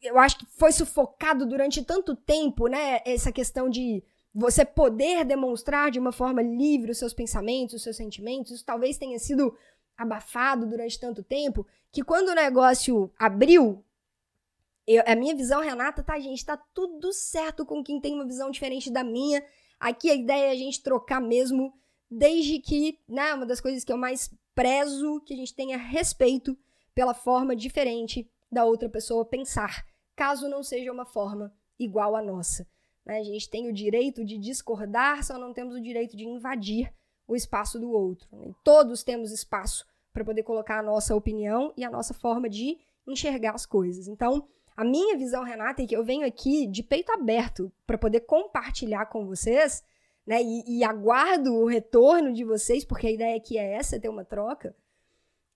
eu 0.01 0.19
acho 0.19 0.39
que 0.39 0.47
foi 0.47 0.73
sufocado 0.73 1.47
durante 1.47 1.85
tanto 1.85 2.17
tempo, 2.17 2.67
né? 2.67 3.01
Essa 3.05 3.31
questão 3.31 3.69
de 3.69 4.03
você 4.35 4.65
poder 4.65 5.25
demonstrar 5.25 5.93
de 5.93 5.99
uma 5.99 6.11
forma 6.11 6.43
livre 6.43 6.91
os 6.91 6.99
seus 6.99 7.15
pensamentos, 7.15 7.77
os 7.77 7.83
seus 7.83 7.97
sentimentos, 7.97 8.51
isso 8.51 8.65
talvez 8.65 8.99
tenha 8.99 9.19
sido 9.21 9.57
abafado 9.97 10.67
durante 10.67 10.99
tanto 10.99 11.23
tempo, 11.23 11.67
que 11.91 12.03
quando 12.03 12.29
o 12.29 12.35
negócio 12.35 13.13
abriu, 13.19 13.85
eu, 14.87 15.03
a 15.07 15.15
minha 15.15 15.35
visão, 15.35 15.61
Renata, 15.61 16.03
tá, 16.03 16.19
gente, 16.19 16.45
tá 16.45 16.57
tudo 16.57 17.13
certo 17.13 17.65
com 17.65 17.83
quem 17.83 18.01
tem 18.01 18.15
uma 18.15 18.27
visão 18.27 18.51
diferente 18.51 18.91
da 18.91 19.05
minha. 19.05 19.45
Aqui 19.79 20.11
a 20.11 20.15
ideia 20.15 20.47
é 20.47 20.51
a 20.51 20.57
gente 20.57 20.83
trocar 20.83 21.21
mesmo, 21.21 21.73
desde 22.11 22.59
que, 22.59 22.99
né, 23.09 23.35
uma 23.35 23.47
das 23.47 23.61
coisas 23.61 23.85
que 23.85 23.93
eu 23.93 23.97
mais 23.97 24.31
prezo, 24.55 25.21
que 25.21 25.35
a 25.35 25.37
gente 25.37 25.55
tenha 25.55 25.77
respeito 25.77 26.57
pela 26.95 27.15
forma 27.15 27.57
diferente 27.57 28.29
da 28.51 28.65
outra 28.65 28.89
pessoa 28.89 29.25
pensar, 29.25 29.87
caso 30.15 30.49
não 30.49 30.63
seja 30.63 30.93
uma 30.93 31.07
forma 31.07 31.53
igual 31.79 32.15
à 32.15 32.23
nossa. 32.23 32.69
Né? 33.05 33.19
A 33.19 33.25
gente 33.25 33.49
tem 33.49 33.69
o 33.69 33.73
direito 33.73 34.25
de 34.25 34.37
discordar, 34.37 35.25
só 35.25 35.39
não 35.39 35.53
temos 35.53 35.75
o 35.75 35.83
direito 35.83 36.17
de 36.17 36.25
invadir 36.25 36.93
o 37.27 37.37
espaço 37.37 37.79
do 37.79 37.91
outro. 37.91 38.29
Né? 38.33 38.53
Todos 38.65 39.03
temos 39.03 39.31
espaço 39.31 39.87
para 40.13 40.25
poder 40.25 40.43
colocar 40.43 40.79
a 40.79 40.83
nossa 40.83 41.15
opinião 41.15 41.73
e 41.77 41.85
a 41.85 41.91
nossa 41.91 42.13
forma 42.13 42.49
de 42.49 42.79
enxergar 43.07 43.55
as 43.55 43.67
coisas. 43.67 44.07
Então, 44.07 44.47
a 44.77 44.85
minha 44.85 45.17
visão, 45.17 45.45
Renata, 45.45 45.83
é 45.83 45.87
que 45.87 45.97
eu 45.97 46.05
venho 46.05 46.27
aqui 46.27 46.67
de 46.67 46.83
peito 46.83 47.13
aberto 47.13 47.73
para 47.87 47.99
poder 47.99 48.21
compartilhar 48.21 49.07
com 49.07 49.27
vocês, 49.27 49.85
né? 50.27 50.41
E, 50.43 50.79
e, 50.79 50.85
aguardo 50.85 51.53
o 51.53 51.67
retorno 51.67 52.33
de 52.33 52.45
vocês, 52.45 52.85
porque 52.85 53.07
a 53.07 53.13
ideia 53.13 53.37
aqui 53.37 53.59
é 53.59 53.75
essa, 53.75 53.97
é 53.97 53.99
ter 53.99 54.09
uma 54.09 54.25
troca. 54.25 54.75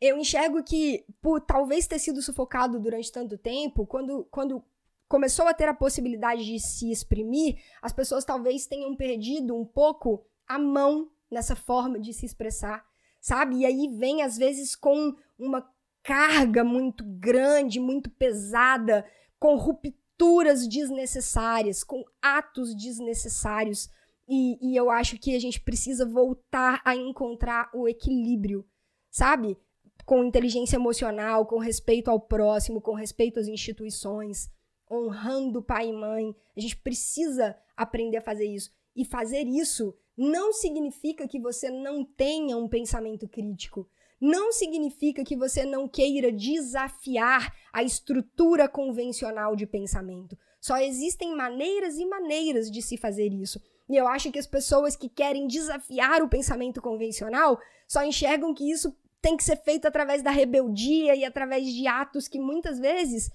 Eu 0.01 0.19
enxergo 0.19 0.63
que, 0.63 1.05
por 1.23 1.41
talvez 1.41 1.87
ter 1.87 1.99
sido 1.99 2.21
sufocado 2.21 2.79
durante 2.79 3.11
tanto 3.11 3.39
tempo, 3.39 3.87
quando, 3.87 4.27
quando 4.31 4.63
começou 5.09 5.47
a 5.47 5.55
ter 5.55 5.69
a 5.69 5.75
possibilidade 5.75 6.45
de 6.45 6.59
se 6.61 6.91
exprimir, 6.91 7.59
as 7.81 7.93
pessoas 7.93 8.25
talvez 8.25 8.67
tenham 8.67 8.95
perdido 8.95 9.57
um 9.57 9.65
pouco 9.65 10.25
a 10.47 10.59
mão 10.59 11.11
nessa 11.31 11.57
forma 11.57 11.99
de 11.99 12.13
se 12.13 12.27
expressar, 12.27 12.85
sabe? 13.21 13.57
E 13.57 13.67
aí 13.67 13.89
vem, 13.97 14.23
às 14.23 14.37
vezes, 14.37 14.75
com 14.75 15.15
uma 15.39 15.69
carga 16.03 16.63
muito 16.63 17.05
grande, 17.05 17.81
muito 17.81 18.09
pesada, 18.11 19.05
com 19.41 19.57
rupturas 19.57 20.67
desnecessárias, 20.69 21.83
com 21.83 22.05
atos 22.23 22.75
desnecessários. 22.77 23.89
E, 24.29 24.71
e 24.71 24.77
eu 24.77 24.89
acho 24.89 25.19
que 25.19 25.35
a 25.35 25.41
gente 25.41 25.61
precisa 25.61 26.07
voltar 26.07 26.81
a 26.85 26.95
encontrar 26.95 27.71
o 27.75 27.89
equilíbrio, 27.89 28.65
sabe? 29.11 29.59
Com 30.05 30.25
inteligência 30.25 30.77
emocional, 30.77 31.47
com 31.47 31.59
respeito 31.59 32.09
ao 32.09 32.21
próximo, 32.21 32.81
com 32.81 32.95
respeito 32.95 33.41
às 33.41 33.49
instituições, 33.49 34.49
honrando 34.91 35.63
pai 35.63 35.89
e 35.89 35.93
mãe. 35.93 36.35
A 36.57 36.61
gente 36.61 36.77
precisa 36.77 37.57
aprender 37.77 38.19
a 38.19 38.23
fazer 38.23 38.47
isso. 38.47 38.71
E 38.95 39.05
fazer 39.05 39.47
isso 39.47 39.93
não 40.17 40.53
significa 40.53 41.29
que 41.29 41.39
você 41.39 41.71
não 41.71 42.05
tenha 42.05 42.57
um 42.57 42.69
pensamento 42.69 43.29
crítico. 43.29 43.89
Não 44.21 44.51
significa 44.51 45.23
que 45.23 45.37
você 45.37 45.65
não 45.65 45.87
queira 45.87 46.33
desafiar 46.33 47.55
a 47.71 47.83
estrutura 47.83 48.67
convencional 48.67 49.55
de 49.55 49.67
pensamento. 49.67 50.39
Só 50.59 50.79
existem 50.79 51.37
maneiras 51.37 51.99
e 51.99 52.07
maneiras 52.07 52.71
de 52.71 52.81
se 52.81 52.97
fazer 52.97 53.29
isso. 53.29 53.61
E 53.89 53.95
eu 53.95 54.09
acho 54.09 54.33
que 54.33 54.39
as 54.39 54.47
pessoas 54.47 54.97
que 54.97 55.09
querem 55.09 55.47
desafiar 55.47 56.23
o 56.23 56.29
pensamento 56.29 56.81
convencional 56.81 57.59
só 57.87 58.03
enxergam 58.03 58.55
que 58.55 58.71
isso 58.71 58.97
tem 59.21 59.37
que 59.37 59.45
ser 59.45 59.57
feito 59.57 59.87
através 59.87 60.23
da 60.23 60.31
rebeldia 60.31 61.15
e 61.15 61.25
através 61.25 61.67
de 61.67 61.87
atos 61.87 62.27
que 62.27 62.39
muitas 62.39 62.79
vezes 62.79 63.31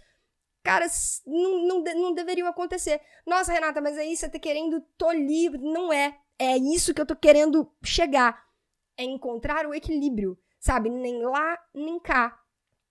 caras 0.63 1.21
não, 1.25 1.65
não, 1.65 1.83
não 1.83 2.13
deveriam 2.13 2.47
acontecer. 2.47 3.01
Nossa, 3.25 3.53
Renata, 3.53 3.81
mas 3.81 3.97
aí 3.97 4.15
você 4.15 4.29
tá 4.29 4.39
querendo 4.39 4.81
tolir. 4.97 5.51
Não 5.59 5.91
é. 5.91 6.17
É 6.41 6.57
isso 6.57 6.93
que 6.93 6.99
eu 7.01 7.05
tô 7.05 7.15
querendo 7.15 7.71
chegar. 7.83 8.43
É 8.97 9.03
encontrar 9.03 9.67
o 9.67 9.73
equilíbrio, 9.73 10.37
sabe? 10.59 10.89
Nem 10.89 11.21
lá, 11.23 11.57
nem 11.73 11.99
cá. 11.99 12.39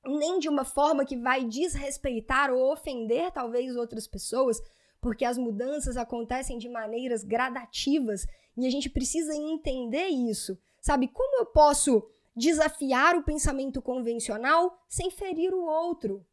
Nem 0.05 0.39
de 0.39 0.49
uma 0.49 0.65
forma 0.65 1.05
que 1.05 1.17
vai 1.17 1.45
desrespeitar 1.45 2.53
ou 2.53 2.73
ofender 2.73 3.33
talvez 3.33 3.75
outras 3.75 4.07
pessoas, 4.07 4.61
porque 5.01 5.25
as 5.25 5.37
mudanças 5.37 5.97
acontecem 5.97 6.59
de 6.59 6.69
maneiras 6.69 7.25
gradativas 7.25 8.25
e 8.57 8.67
a 8.67 8.71
gente 8.71 8.89
precisa 8.89 9.35
entender 9.35 10.07
isso. 10.07 10.57
Sabe? 10.81 11.09
Como 11.09 11.41
eu 11.41 11.47
posso 11.47 12.09
desafiar 12.37 13.17
o 13.17 13.25
pensamento 13.25 13.83
convencional 13.83 14.79
sem 14.89 15.11
ferir 15.11 15.53
o 15.53 15.65
outro? 15.65 16.25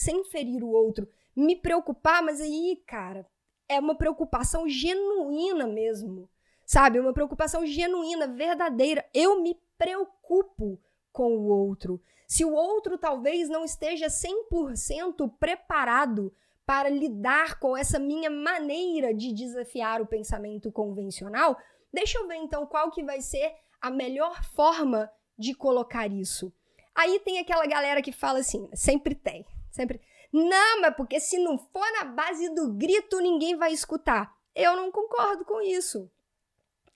sem 0.00 0.24
ferir 0.24 0.64
o 0.64 0.70
outro, 0.70 1.06
me 1.36 1.54
preocupar, 1.54 2.22
mas 2.22 2.40
aí, 2.40 2.82
cara, 2.86 3.26
é 3.68 3.78
uma 3.78 3.94
preocupação 3.94 4.66
genuína 4.66 5.66
mesmo. 5.66 6.28
Sabe? 6.70 7.00
Uma 7.00 7.12
preocupação 7.12 7.66
genuína, 7.66 8.28
verdadeira. 8.28 9.04
Eu 9.12 9.42
me 9.42 9.60
preocupo 9.76 10.80
com 11.10 11.36
o 11.36 11.48
outro. 11.48 12.00
Se 12.28 12.44
o 12.44 12.52
outro 12.52 12.96
talvez 12.96 13.48
não 13.48 13.64
esteja 13.64 14.06
100% 14.06 15.36
preparado 15.36 16.32
para 16.64 16.88
lidar 16.88 17.58
com 17.58 17.76
essa 17.76 17.98
minha 17.98 18.30
maneira 18.30 19.12
de 19.12 19.34
desafiar 19.34 20.00
o 20.00 20.06
pensamento 20.06 20.70
convencional, 20.70 21.58
deixa 21.92 22.20
eu 22.20 22.28
ver 22.28 22.36
então 22.36 22.64
qual 22.64 22.92
que 22.92 23.02
vai 23.02 23.20
ser 23.20 23.52
a 23.80 23.90
melhor 23.90 24.44
forma 24.54 25.10
de 25.36 25.52
colocar 25.54 26.06
isso. 26.06 26.52
Aí 26.94 27.18
tem 27.18 27.40
aquela 27.40 27.66
galera 27.66 28.00
que 28.00 28.12
fala 28.12 28.38
assim, 28.38 28.70
sempre 28.74 29.16
tem, 29.16 29.44
Sempre. 29.72 30.00
Não, 30.32 30.82
mas 30.82 30.94
porque 30.94 31.18
se 31.18 31.36
não 31.36 31.58
for 31.58 31.90
na 31.98 32.04
base 32.04 32.48
do 32.54 32.72
grito, 32.74 33.18
ninguém 33.18 33.56
vai 33.56 33.72
escutar. 33.72 34.32
Eu 34.54 34.76
não 34.76 34.92
concordo 34.92 35.44
com 35.44 35.60
isso. 35.60 36.08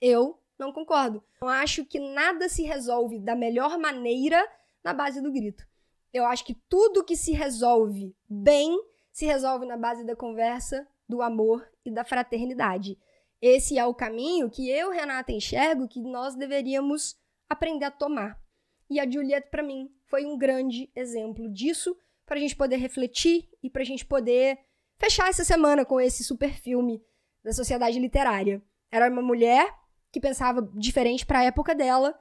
Eu 0.07 0.39
não 0.55 0.71
concordo. 0.71 1.23
Eu 1.41 1.47
acho 1.47 1.83
que 1.83 1.99
nada 1.99 2.47
se 2.47 2.61
resolve 2.61 3.17
da 3.17 3.35
melhor 3.35 3.79
maneira 3.79 4.47
na 4.83 4.93
base 4.93 5.19
do 5.19 5.31
grito. 5.31 5.67
Eu 6.13 6.27
acho 6.27 6.45
que 6.45 6.53
tudo 6.69 7.03
que 7.03 7.17
se 7.17 7.31
resolve 7.31 8.15
bem 8.29 8.79
se 9.11 9.25
resolve 9.25 9.65
na 9.65 9.75
base 9.75 10.05
da 10.05 10.15
conversa, 10.15 10.87
do 11.09 11.23
amor 11.23 11.67
e 11.83 11.89
da 11.89 12.05
fraternidade. 12.05 12.99
Esse 13.41 13.79
é 13.79 13.85
o 13.85 13.95
caminho 13.95 14.47
que 14.47 14.69
eu, 14.69 14.91
Renata, 14.91 15.31
enxergo 15.31 15.87
que 15.87 15.99
nós 15.99 16.35
deveríamos 16.35 17.17
aprender 17.49 17.85
a 17.85 17.91
tomar. 17.91 18.39
E 18.87 18.99
a 18.99 19.09
Juliette, 19.09 19.49
para 19.49 19.63
mim, 19.63 19.91
foi 20.05 20.23
um 20.23 20.37
grande 20.37 20.87
exemplo 20.95 21.51
disso 21.51 21.97
para 22.27 22.37
a 22.37 22.39
gente 22.39 22.55
poder 22.55 22.75
refletir 22.75 23.49
e 23.63 23.71
para 23.71 23.81
a 23.81 23.85
gente 23.85 24.05
poder 24.05 24.59
fechar 24.99 25.29
essa 25.29 25.43
semana 25.43 25.83
com 25.83 25.99
esse 25.99 26.23
super 26.23 26.53
filme 26.53 27.03
da 27.43 27.51
sociedade 27.51 27.97
literária. 27.97 28.61
Era 28.91 29.09
uma 29.09 29.23
mulher 29.23 29.67
que 30.15 30.19
pensava 30.21 30.61
diferente 30.73 31.25
para 31.25 31.39
a 31.39 31.43
época 31.43 31.75
dela 31.75 32.17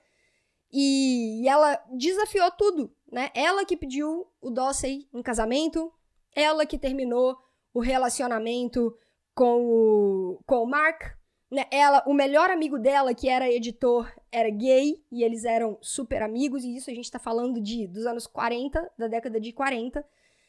e 0.72 1.48
ela 1.48 1.80
desafiou 1.92 2.50
tudo, 2.50 2.92
né? 3.10 3.30
Ela 3.32 3.64
que 3.64 3.76
pediu 3.76 4.26
o 4.40 4.50
Dossey 4.50 5.08
em 5.14 5.22
casamento, 5.22 5.92
ela 6.34 6.66
que 6.66 6.76
terminou 6.76 7.38
o 7.72 7.78
relacionamento 7.78 8.92
com 9.32 9.64
o, 9.64 10.40
com 10.44 10.64
o 10.64 10.66
Mark, 10.66 11.02
né, 11.48 11.66
ela, 11.70 12.02
o 12.04 12.12
melhor 12.12 12.50
amigo 12.50 12.80
dela, 12.80 13.14
que 13.14 13.28
era 13.28 13.48
editor, 13.48 14.12
era 14.32 14.50
gay, 14.50 15.00
e 15.12 15.22
eles 15.22 15.44
eram 15.44 15.78
super 15.80 16.20
amigos, 16.20 16.64
e 16.64 16.74
isso 16.74 16.90
a 16.90 16.94
gente 16.94 17.08
tá 17.08 17.20
falando 17.20 17.60
de 17.60 17.86
dos 17.86 18.06
anos 18.06 18.26
40, 18.26 18.90
da 18.98 19.06
década 19.06 19.38
de 19.38 19.52
40. 19.52 20.04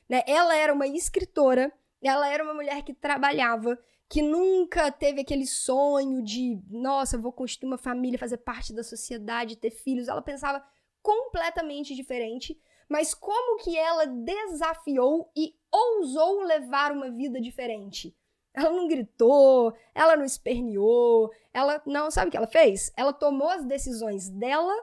Né? 0.10 0.24
Ela 0.26 0.56
era 0.56 0.74
uma 0.74 0.88
escritora, 0.88 1.72
ela 2.02 2.28
era 2.28 2.44
uma 2.44 2.56
mulher 2.56 2.82
que 2.82 2.92
trabalhava, 2.96 3.78
que 4.08 4.22
nunca 4.22 4.92
teve 4.92 5.22
aquele 5.22 5.48
sonho 5.48 6.22
de, 6.22 6.62
nossa, 6.70 7.18
vou 7.18 7.32
construir 7.32 7.68
uma 7.68 7.78
família, 7.78 8.20
fazer 8.20 8.38
parte 8.38 8.74
da 8.74 8.84
sociedade, 8.84 9.56
ter 9.56 9.72
filhos. 9.72 10.08
Ela 10.08 10.22
pensava 10.22 10.64
completamente 11.02 11.96
diferente, 11.96 12.60
mas 12.88 13.14
como 13.14 13.58
que 13.64 13.78
ela 13.78 14.06
desafiou 14.06 15.32
e 15.36 15.56
ousou 15.72 16.42
levar 16.44 16.92
uma 16.92 17.10
vida 17.10 17.42
diferente? 17.42 18.16
Ela 18.54 18.70
não 18.70 18.88
gritou, 18.88 19.74
ela 19.94 20.16
não 20.16 20.24
esperneou, 20.24 21.30
ela 21.54 21.82
não, 21.86 22.10
sabe 22.10 22.30
o 22.30 22.32
que 22.32 22.38
ela 22.38 22.48
fez? 22.48 22.92
Ela 22.96 23.12
tomou 23.12 23.50
as 23.50 23.66
decisões 23.66 24.30
dela 24.30 24.74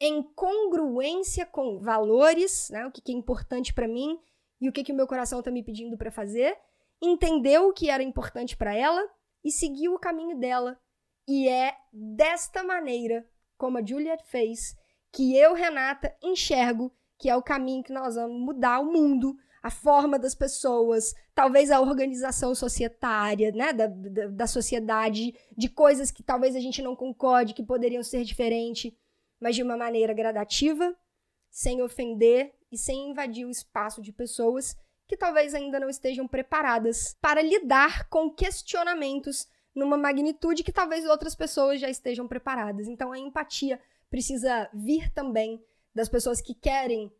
em 0.00 0.22
congruência 0.22 1.46
com 1.46 1.78
valores, 1.78 2.70
né? 2.70 2.86
O 2.86 2.90
que, 2.90 3.12
é 3.12 3.14
importante 3.14 3.72
para 3.72 3.86
mim 3.86 4.18
e 4.60 4.68
o 4.68 4.72
que, 4.72 4.82
que 4.82 4.92
o 4.92 4.96
meu 4.96 5.06
coração 5.06 5.42
tá 5.42 5.50
me 5.50 5.62
pedindo 5.62 5.96
para 5.96 6.10
fazer, 6.10 6.58
entendeu 7.00 7.68
o 7.68 7.72
que 7.72 7.90
era 7.90 8.02
importante 8.02 8.56
para 8.56 8.74
ela 8.74 9.02
e 9.44 9.50
seguiu 9.50 9.94
o 9.94 9.98
caminho 9.98 10.38
dela. 10.38 10.78
E 11.26 11.48
é 11.48 11.74
desta 11.92 12.62
maneira, 12.62 13.26
como 13.56 13.78
a 13.78 13.84
Juliet 13.84 14.22
fez, 14.24 14.76
que 15.12 15.36
eu, 15.36 15.54
Renata, 15.54 16.14
enxergo 16.22 16.92
que 17.20 17.28
é 17.28 17.36
o 17.36 17.42
caminho 17.42 17.84
que 17.84 17.92
nós 17.92 18.14
vamos 18.14 18.40
mudar 18.40 18.80
o 18.80 18.90
mundo, 18.90 19.36
a 19.62 19.70
forma 19.70 20.18
das 20.18 20.34
pessoas, 20.34 21.14
talvez 21.34 21.70
a 21.70 21.78
organização 21.78 22.54
societária, 22.54 23.52
né, 23.52 23.74
da, 23.74 23.86
da, 23.86 24.26
da, 24.28 24.46
sociedade, 24.46 25.34
de 25.54 25.68
coisas 25.68 26.10
que 26.10 26.22
talvez 26.22 26.56
a 26.56 26.60
gente 26.60 26.80
não 26.80 26.96
concorde, 26.96 27.52
que 27.52 27.62
poderiam 27.62 28.02
ser 28.02 28.24
diferentes, 28.24 28.90
mas 29.38 29.54
de 29.54 29.62
uma 29.62 29.76
maneira 29.76 30.14
gradativa, 30.14 30.96
sem 31.50 31.82
ofender 31.82 32.54
e 32.72 32.78
sem 32.78 33.10
invadir 33.10 33.44
o 33.44 33.50
espaço 33.50 34.00
de 34.00 34.12
pessoas 34.12 34.74
que 35.10 35.16
talvez 35.16 35.56
ainda 35.56 35.80
não 35.80 35.90
estejam 35.90 36.28
preparadas 36.28 37.16
para 37.20 37.42
lidar 37.42 38.08
com 38.08 38.30
questionamentos 38.30 39.48
numa 39.74 39.98
magnitude 39.98 40.62
que 40.62 40.70
talvez 40.70 41.04
outras 41.04 41.34
pessoas 41.34 41.80
já 41.80 41.90
estejam 41.90 42.28
preparadas. 42.28 42.86
Então 42.86 43.10
a 43.10 43.18
empatia 43.18 43.80
precisa 44.08 44.70
vir 44.72 45.12
também 45.12 45.60
das 45.92 46.08
pessoas 46.08 46.40
que 46.40 46.54
querem 46.54 47.12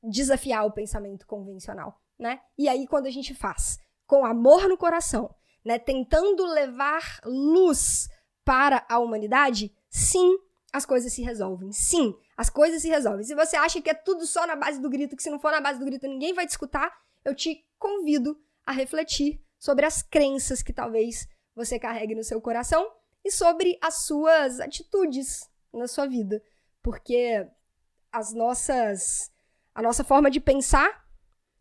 desafiar 0.00 0.66
o 0.66 0.70
pensamento 0.70 1.26
convencional, 1.26 2.00
né? 2.16 2.40
E 2.56 2.68
aí 2.68 2.86
quando 2.86 3.06
a 3.06 3.10
gente 3.10 3.34
faz 3.34 3.80
com 4.06 4.24
amor 4.24 4.68
no 4.68 4.78
coração, 4.78 5.34
né, 5.64 5.80
tentando 5.80 6.46
levar 6.46 7.20
luz 7.24 8.08
para 8.44 8.86
a 8.88 9.00
humanidade, 9.00 9.74
sim, 9.90 10.38
as 10.72 10.86
coisas 10.86 11.12
se 11.12 11.22
resolvem. 11.22 11.72
Sim, 11.72 12.16
as 12.36 12.48
coisas 12.48 12.82
se 12.82 12.88
resolvem. 12.88 13.24
Se 13.24 13.34
você 13.34 13.56
acha 13.56 13.82
que 13.82 13.90
é 13.90 13.94
tudo 13.94 14.24
só 14.26 14.46
na 14.46 14.54
base 14.54 14.80
do 14.80 14.88
grito, 14.88 15.16
que 15.16 15.24
se 15.24 15.30
não 15.30 15.40
for 15.40 15.50
na 15.50 15.60
base 15.60 15.80
do 15.80 15.84
grito 15.84 16.06
ninguém 16.06 16.32
vai 16.32 16.46
te 16.46 16.50
escutar, 16.50 17.04
eu 17.26 17.34
te 17.34 17.66
convido 17.76 18.40
a 18.64 18.70
refletir 18.70 19.42
sobre 19.58 19.84
as 19.84 20.00
crenças 20.00 20.62
que 20.62 20.72
talvez 20.72 21.28
você 21.56 21.76
carregue 21.76 22.14
no 22.14 22.22
seu 22.22 22.40
coração 22.40 22.88
e 23.24 23.32
sobre 23.32 23.76
as 23.82 24.06
suas 24.06 24.60
atitudes 24.60 25.50
na 25.72 25.88
sua 25.88 26.06
vida, 26.06 26.40
porque 26.80 27.44
as 28.12 28.32
nossas 28.32 29.32
a 29.74 29.82
nossa 29.82 30.04
forma 30.04 30.30
de 30.30 30.40
pensar 30.40 31.04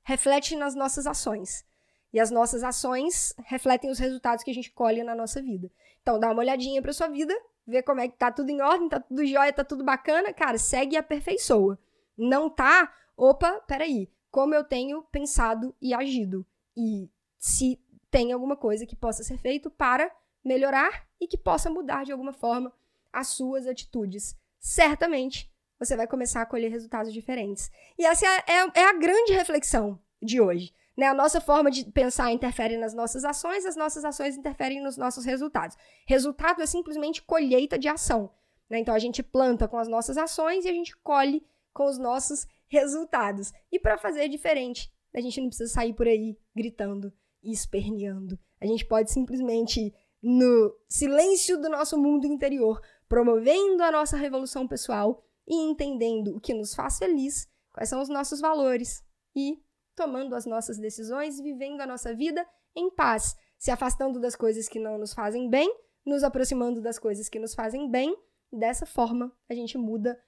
reflete 0.03 0.55
nas 0.55 0.75
nossas 0.75 1.07
ações. 1.07 1.65
E 2.13 2.19
as 2.19 2.29
nossas 2.29 2.63
ações 2.63 3.33
refletem 3.45 3.89
os 3.89 3.99
resultados 3.99 4.43
que 4.43 4.51
a 4.51 4.53
gente 4.53 4.71
colhe 4.71 5.03
na 5.03 5.15
nossa 5.15 5.41
vida. 5.41 5.69
Então, 6.01 6.17
dá 6.17 6.31
uma 6.31 6.39
olhadinha 6.39 6.81
para 6.81 6.93
sua 6.93 7.07
vida, 7.07 7.35
vê 7.67 7.81
como 7.81 7.99
é 7.99 8.07
que 8.07 8.15
tá 8.15 8.31
tudo 8.31 8.49
em 8.51 8.61
ordem, 8.61 8.87
tá 8.87 9.01
tudo 9.01 9.25
jóia, 9.25 9.51
tá 9.51 9.65
tudo 9.65 9.83
bacana, 9.83 10.31
cara, 10.31 10.57
segue 10.57 10.95
e 10.95 10.97
aperfeiçoa. 10.97 11.77
Não 12.15 12.49
tá, 12.49 12.93
opa, 13.17 13.59
peraí, 13.67 14.09
como 14.35 14.53
eu 14.53 14.65
tenho 14.65 15.01
pensado 15.03 15.73
e 15.81 15.93
agido. 15.93 16.45
E 16.75 17.09
se 17.37 17.79
tem 18.11 18.33
alguma 18.33 18.57
coisa 18.57 18.85
que 18.85 18.93
possa 18.93 19.23
ser 19.23 19.37
feito 19.37 19.71
para 19.71 20.13
melhorar 20.43 21.07
e 21.21 21.25
que 21.25 21.37
possa 21.37 21.69
mudar 21.69 22.03
de 22.03 22.11
alguma 22.11 22.33
forma 22.33 22.69
as 23.13 23.29
suas 23.29 23.65
atitudes. 23.65 24.35
Certamente 24.59 25.49
você 25.79 25.95
vai 25.95 26.05
começar 26.05 26.41
a 26.41 26.45
colher 26.45 26.69
resultados 26.69 27.13
diferentes. 27.13 27.71
E 27.97 28.05
essa 28.05 28.25
é, 28.25 28.43
é, 28.45 28.71
é 28.81 28.89
a 28.89 28.99
grande 28.99 29.31
reflexão 29.31 29.97
de 30.21 30.41
hoje. 30.41 30.73
Né? 30.97 31.07
A 31.07 31.13
nossa 31.13 31.39
forma 31.39 31.71
de 31.71 31.85
pensar 31.85 32.29
interfere 32.33 32.75
nas 32.75 32.93
nossas 32.93 33.23
ações, 33.23 33.65
as 33.65 33.77
nossas 33.77 34.03
ações 34.03 34.35
interferem 34.35 34.83
nos 34.83 34.97
nossos 34.97 35.23
resultados. 35.23 35.77
Resultado 36.05 36.61
é 36.61 36.65
simplesmente 36.65 37.21
colheita 37.21 37.79
de 37.79 37.87
ação. 37.87 38.29
Né? 38.69 38.79
Então 38.79 38.93
a 38.93 38.99
gente 38.99 39.23
planta 39.23 39.65
com 39.65 39.77
as 39.77 39.87
nossas 39.87 40.17
ações 40.17 40.65
e 40.65 40.67
a 40.67 40.73
gente 40.73 40.93
colhe 40.97 41.41
com 41.73 41.85
os 41.85 41.97
nossos 41.97 42.45
resultados. 42.75 43.51
E 43.71 43.79
para 43.79 43.97
fazer 43.97 44.27
diferente, 44.27 44.91
a 45.13 45.21
gente 45.21 45.39
não 45.39 45.47
precisa 45.47 45.71
sair 45.71 45.93
por 45.93 46.07
aí 46.07 46.37
gritando 46.55 47.11
e 47.41 47.51
esperneando. 47.51 48.37
A 48.59 48.65
gente 48.65 48.85
pode 48.85 49.11
simplesmente, 49.11 49.93
no 50.21 50.75
silêncio 50.89 51.59
do 51.61 51.69
nosso 51.69 51.97
mundo 51.97 52.25
interior, 52.25 52.81
promovendo 53.07 53.81
a 53.83 53.91
nossa 53.91 54.17
revolução 54.17 54.67
pessoal 54.67 55.23
e 55.47 55.55
entendendo 55.55 56.35
o 56.35 56.39
que 56.39 56.53
nos 56.53 56.73
faz 56.73 56.97
feliz, 56.97 57.47
quais 57.71 57.89
são 57.89 58.01
os 58.01 58.09
nossos 58.09 58.41
valores 58.41 59.03
e 59.35 59.63
tomando 59.95 60.35
as 60.35 60.45
nossas 60.45 60.77
decisões, 60.77 61.39
vivendo 61.39 61.81
a 61.81 61.87
nossa 61.87 62.13
vida 62.13 62.45
em 62.75 62.89
paz, 62.89 63.35
se 63.57 63.71
afastando 63.71 64.19
das 64.19 64.35
coisas 64.35 64.67
que 64.67 64.79
não 64.79 64.97
nos 64.97 65.13
fazem 65.13 65.49
bem, 65.49 65.73
nos 66.05 66.23
aproximando 66.23 66.81
das 66.81 66.99
coisas 66.99 67.29
que 67.29 67.39
nos 67.39 67.53
fazem 67.55 67.89
bem. 67.89 68.15
Dessa 68.51 68.85
forma, 68.85 69.31
a 69.49 69.53
gente 69.53 69.77
muda 69.77 70.19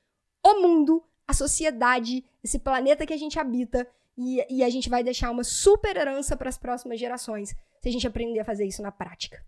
o 0.46 0.62
mundo, 0.62 1.04
a 1.28 1.34
sociedade, 1.34 2.24
esse 2.44 2.58
planeta 2.58 3.06
que 3.06 3.14
a 3.14 3.18
gente 3.18 3.38
habita 3.38 3.88
e, 4.18 4.46
e 4.50 4.64
a 4.64 4.70
gente 4.70 4.90
vai 4.90 5.04
deixar 5.04 5.30
uma 5.30 5.44
super 5.44 5.96
herança 5.96 6.36
para 6.38 6.50
as 6.50 6.58
próximas 6.58 7.00
gerações 7.00 7.56
se 7.82 7.90
a 7.90 7.92
gente 7.92 8.08
aprender 8.08 8.40
a 8.40 8.46
fazer 8.46 8.66
isso 8.66 8.82
na 8.82 8.92
prática. 8.92 9.44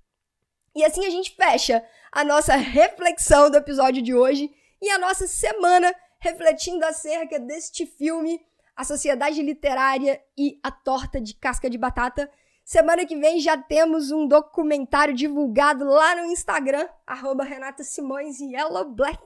E 0.75 0.83
assim 0.83 1.05
a 1.05 1.09
gente 1.09 1.35
fecha 1.35 1.83
a 2.11 2.23
nossa 2.23 2.55
reflexão 2.55 3.49
do 3.49 3.57
episódio 3.57 4.01
de 4.01 4.13
hoje 4.13 4.51
e 4.81 4.89
a 4.89 4.99
nossa 4.99 5.27
semana 5.27 5.93
refletindo 6.19 6.85
acerca 6.85 7.39
deste 7.39 7.85
filme, 7.85 8.41
A 8.75 8.83
Sociedade 8.83 9.41
Literária 9.41 10.21
e 10.37 10.59
a 10.61 10.69
Torta 10.69 11.19
de 11.19 11.33
Casca 11.33 11.69
de 11.69 11.77
Batata. 11.77 12.29
Semana 12.63 13.05
que 13.05 13.15
vem 13.15 13.39
já 13.39 13.57
temos 13.57 14.11
um 14.11 14.27
documentário 14.27 15.13
divulgado 15.13 15.85
lá 15.85 16.15
no 16.15 16.25
Instagram, 16.25 16.87
arroba 17.07 17.43
Renata 17.43 17.83
Simões, 17.83 18.39
Yellow 18.39 18.91
Black, 18.91 19.25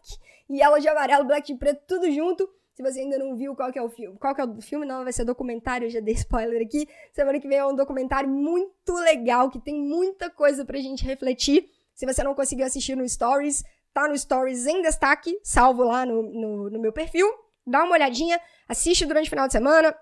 Yellow 0.55 0.79
de 0.79 0.87
amarelo, 0.87 1.25
Black 1.25 1.51
de 1.51 1.57
preto, 1.57 1.81
tudo 1.87 2.11
junto. 2.11 2.49
Se 2.73 2.81
você 2.81 3.01
ainda 3.01 3.19
não 3.19 3.35
viu 3.35 3.55
qual 3.55 3.71
que 3.71 3.77
é 3.77 3.81
o 3.83 3.89
filme, 3.89 4.17
qual 4.17 4.33
que 4.33 4.41
é 4.41 4.45
o 4.45 4.61
filme, 4.61 4.85
não, 4.85 5.03
vai 5.03 5.13
ser 5.13 5.23
documentário, 5.23 5.85
eu 5.85 5.89
já 5.89 5.99
dei 5.99 6.13
spoiler 6.15 6.61
aqui. 6.61 6.87
Semana 7.11 7.39
que 7.39 7.47
vem 7.47 7.59
é 7.59 7.65
um 7.65 7.75
documentário 7.75 8.27
muito 8.27 8.93
legal, 8.93 9.49
que 9.49 9.59
tem 9.59 9.75
muita 9.79 10.29
coisa 10.29 10.65
pra 10.65 10.79
gente 10.79 11.05
refletir. 11.05 11.69
Se 11.93 12.05
você 12.05 12.23
não 12.23 12.33
conseguiu 12.33 12.65
assistir 12.65 12.95
no 12.95 13.07
Stories, 13.07 13.63
tá 13.93 14.07
no 14.07 14.17
Stories 14.17 14.65
em 14.65 14.81
destaque, 14.81 15.39
salvo 15.43 15.83
lá 15.83 16.05
no, 16.05 16.23
no, 16.23 16.69
no 16.71 16.79
meu 16.79 16.91
perfil. 16.91 17.27
Dá 17.65 17.83
uma 17.83 17.93
olhadinha, 17.93 18.41
assiste 18.67 19.05
durante 19.05 19.27
o 19.27 19.29
final 19.29 19.45
de 19.45 19.53
semana. 19.53 19.95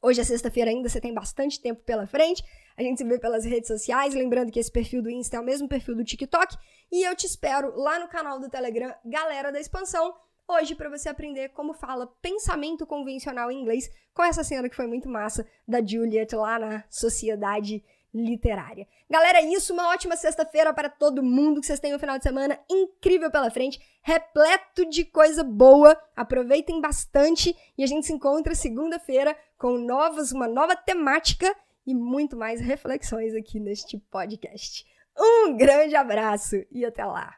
Hoje 0.00 0.20
é 0.20 0.24
sexta-feira 0.24 0.70
ainda, 0.70 0.88
você 0.88 1.00
tem 1.00 1.12
bastante 1.12 1.60
tempo 1.60 1.82
pela 1.82 2.06
frente. 2.06 2.42
A 2.76 2.82
gente 2.82 2.98
se 2.98 3.04
vê 3.04 3.18
pelas 3.18 3.44
redes 3.44 3.66
sociais. 3.66 4.14
Lembrando 4.14 4.52
que 4.52 4.60
esse 4.60 4.70
perfil 4.70 5.02
do 5.02 5.10
Insta 5.10 5.36
é 5.36 5.40
o 5.40 5.44
mesmo 5.44 5.68
perfil 5.68 5.96
do 5.96 6.04
TikTok. 6.04 6.56
E 6.92 7.02
eu 7.02 7.16
te 7.16 7.26
espero 7.26 7.76
lá 7.76 7.98
no 7.98 8.08
canal 8.08 8.38
do 8.38 8.48
Telegram, 8.48 8.94
Galera 9.04 9.50
da 9.50 9.60
Expansão 9.60 10.14
hoje 10.48 10.74
para 10.74 10.88
você 10.88 11.10
aprender 11.10 11.50
como 11.50 11.74
fala 11.74 12.06
pensamento 12.22 12.86
convencional 12.86 13.50
em 13.50 13.60
inglês 13.60 13.90
com 14.14 14.24
essa 14.24 14.42
cena 14.42 14.68
que 14.68 14.74
foi 14.74 14.86
muito 14.86 15.06
massa 15.08 15.46
da 15.66 15.84
Juliet 15.84 16.34
lá 16.34 16.58
na 16.58 16.84
Sociedade 16.88 17.84
Literária. 18.24 18.86
Galera, 19.08 19.38
é 19.38 19.44
isso. 19.52 19.72
Uma 19.72 19.88
ótima 19.88 20.16
sexta-feira 20.16 20.72
para 20.72 20.88
todo 20.88 21.22
mundo. 21.22 21.60
Que 21.60 21.66
vocês 21.66 21.78
tenham 21.80 21.96
um 21.96 22.00
final 22.00 22.18
de 22.18 22.24
semana 22.24 22.58
incrível 22.68 23.30
pela 23.30 23.50
frente, 23.50 23.80
repleto 24.02 24.88
de 24.88 25.04
coisa 25.04 25.44
boa. 25.44 25.96
Aproveitem 26.16 26.80
bastante 26.80 27.56
e 27.76 27.84
a 27.84 27.86
gente 27.86 28.06
se 28.06 28.12
encontra 28.12 28.54
segunda-feira 28.54 29.36
com 29.56 29.78
novas, 29.78 30.32
uma 30.32 30.48
nova 30.48 30.74
temática 30.74 31.54
e 31.86 31.94
muito 31.94 32.36
mais 32.36 32.60
reflexões 32.60 33.34
aqui 33.34 33.60
neste 33.60 33.98
podcast. 34.10 34.84
Um 35.16 35.56
grande 35.56 35.96
abraço 35.96 36.56
e 36.70 36.84
até 36.84 37.04
lá. 37.04 37.34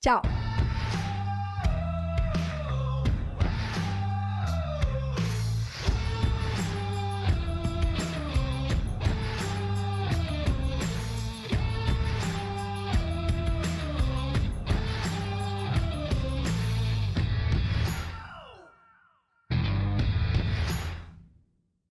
Tchau! 0.00 0.41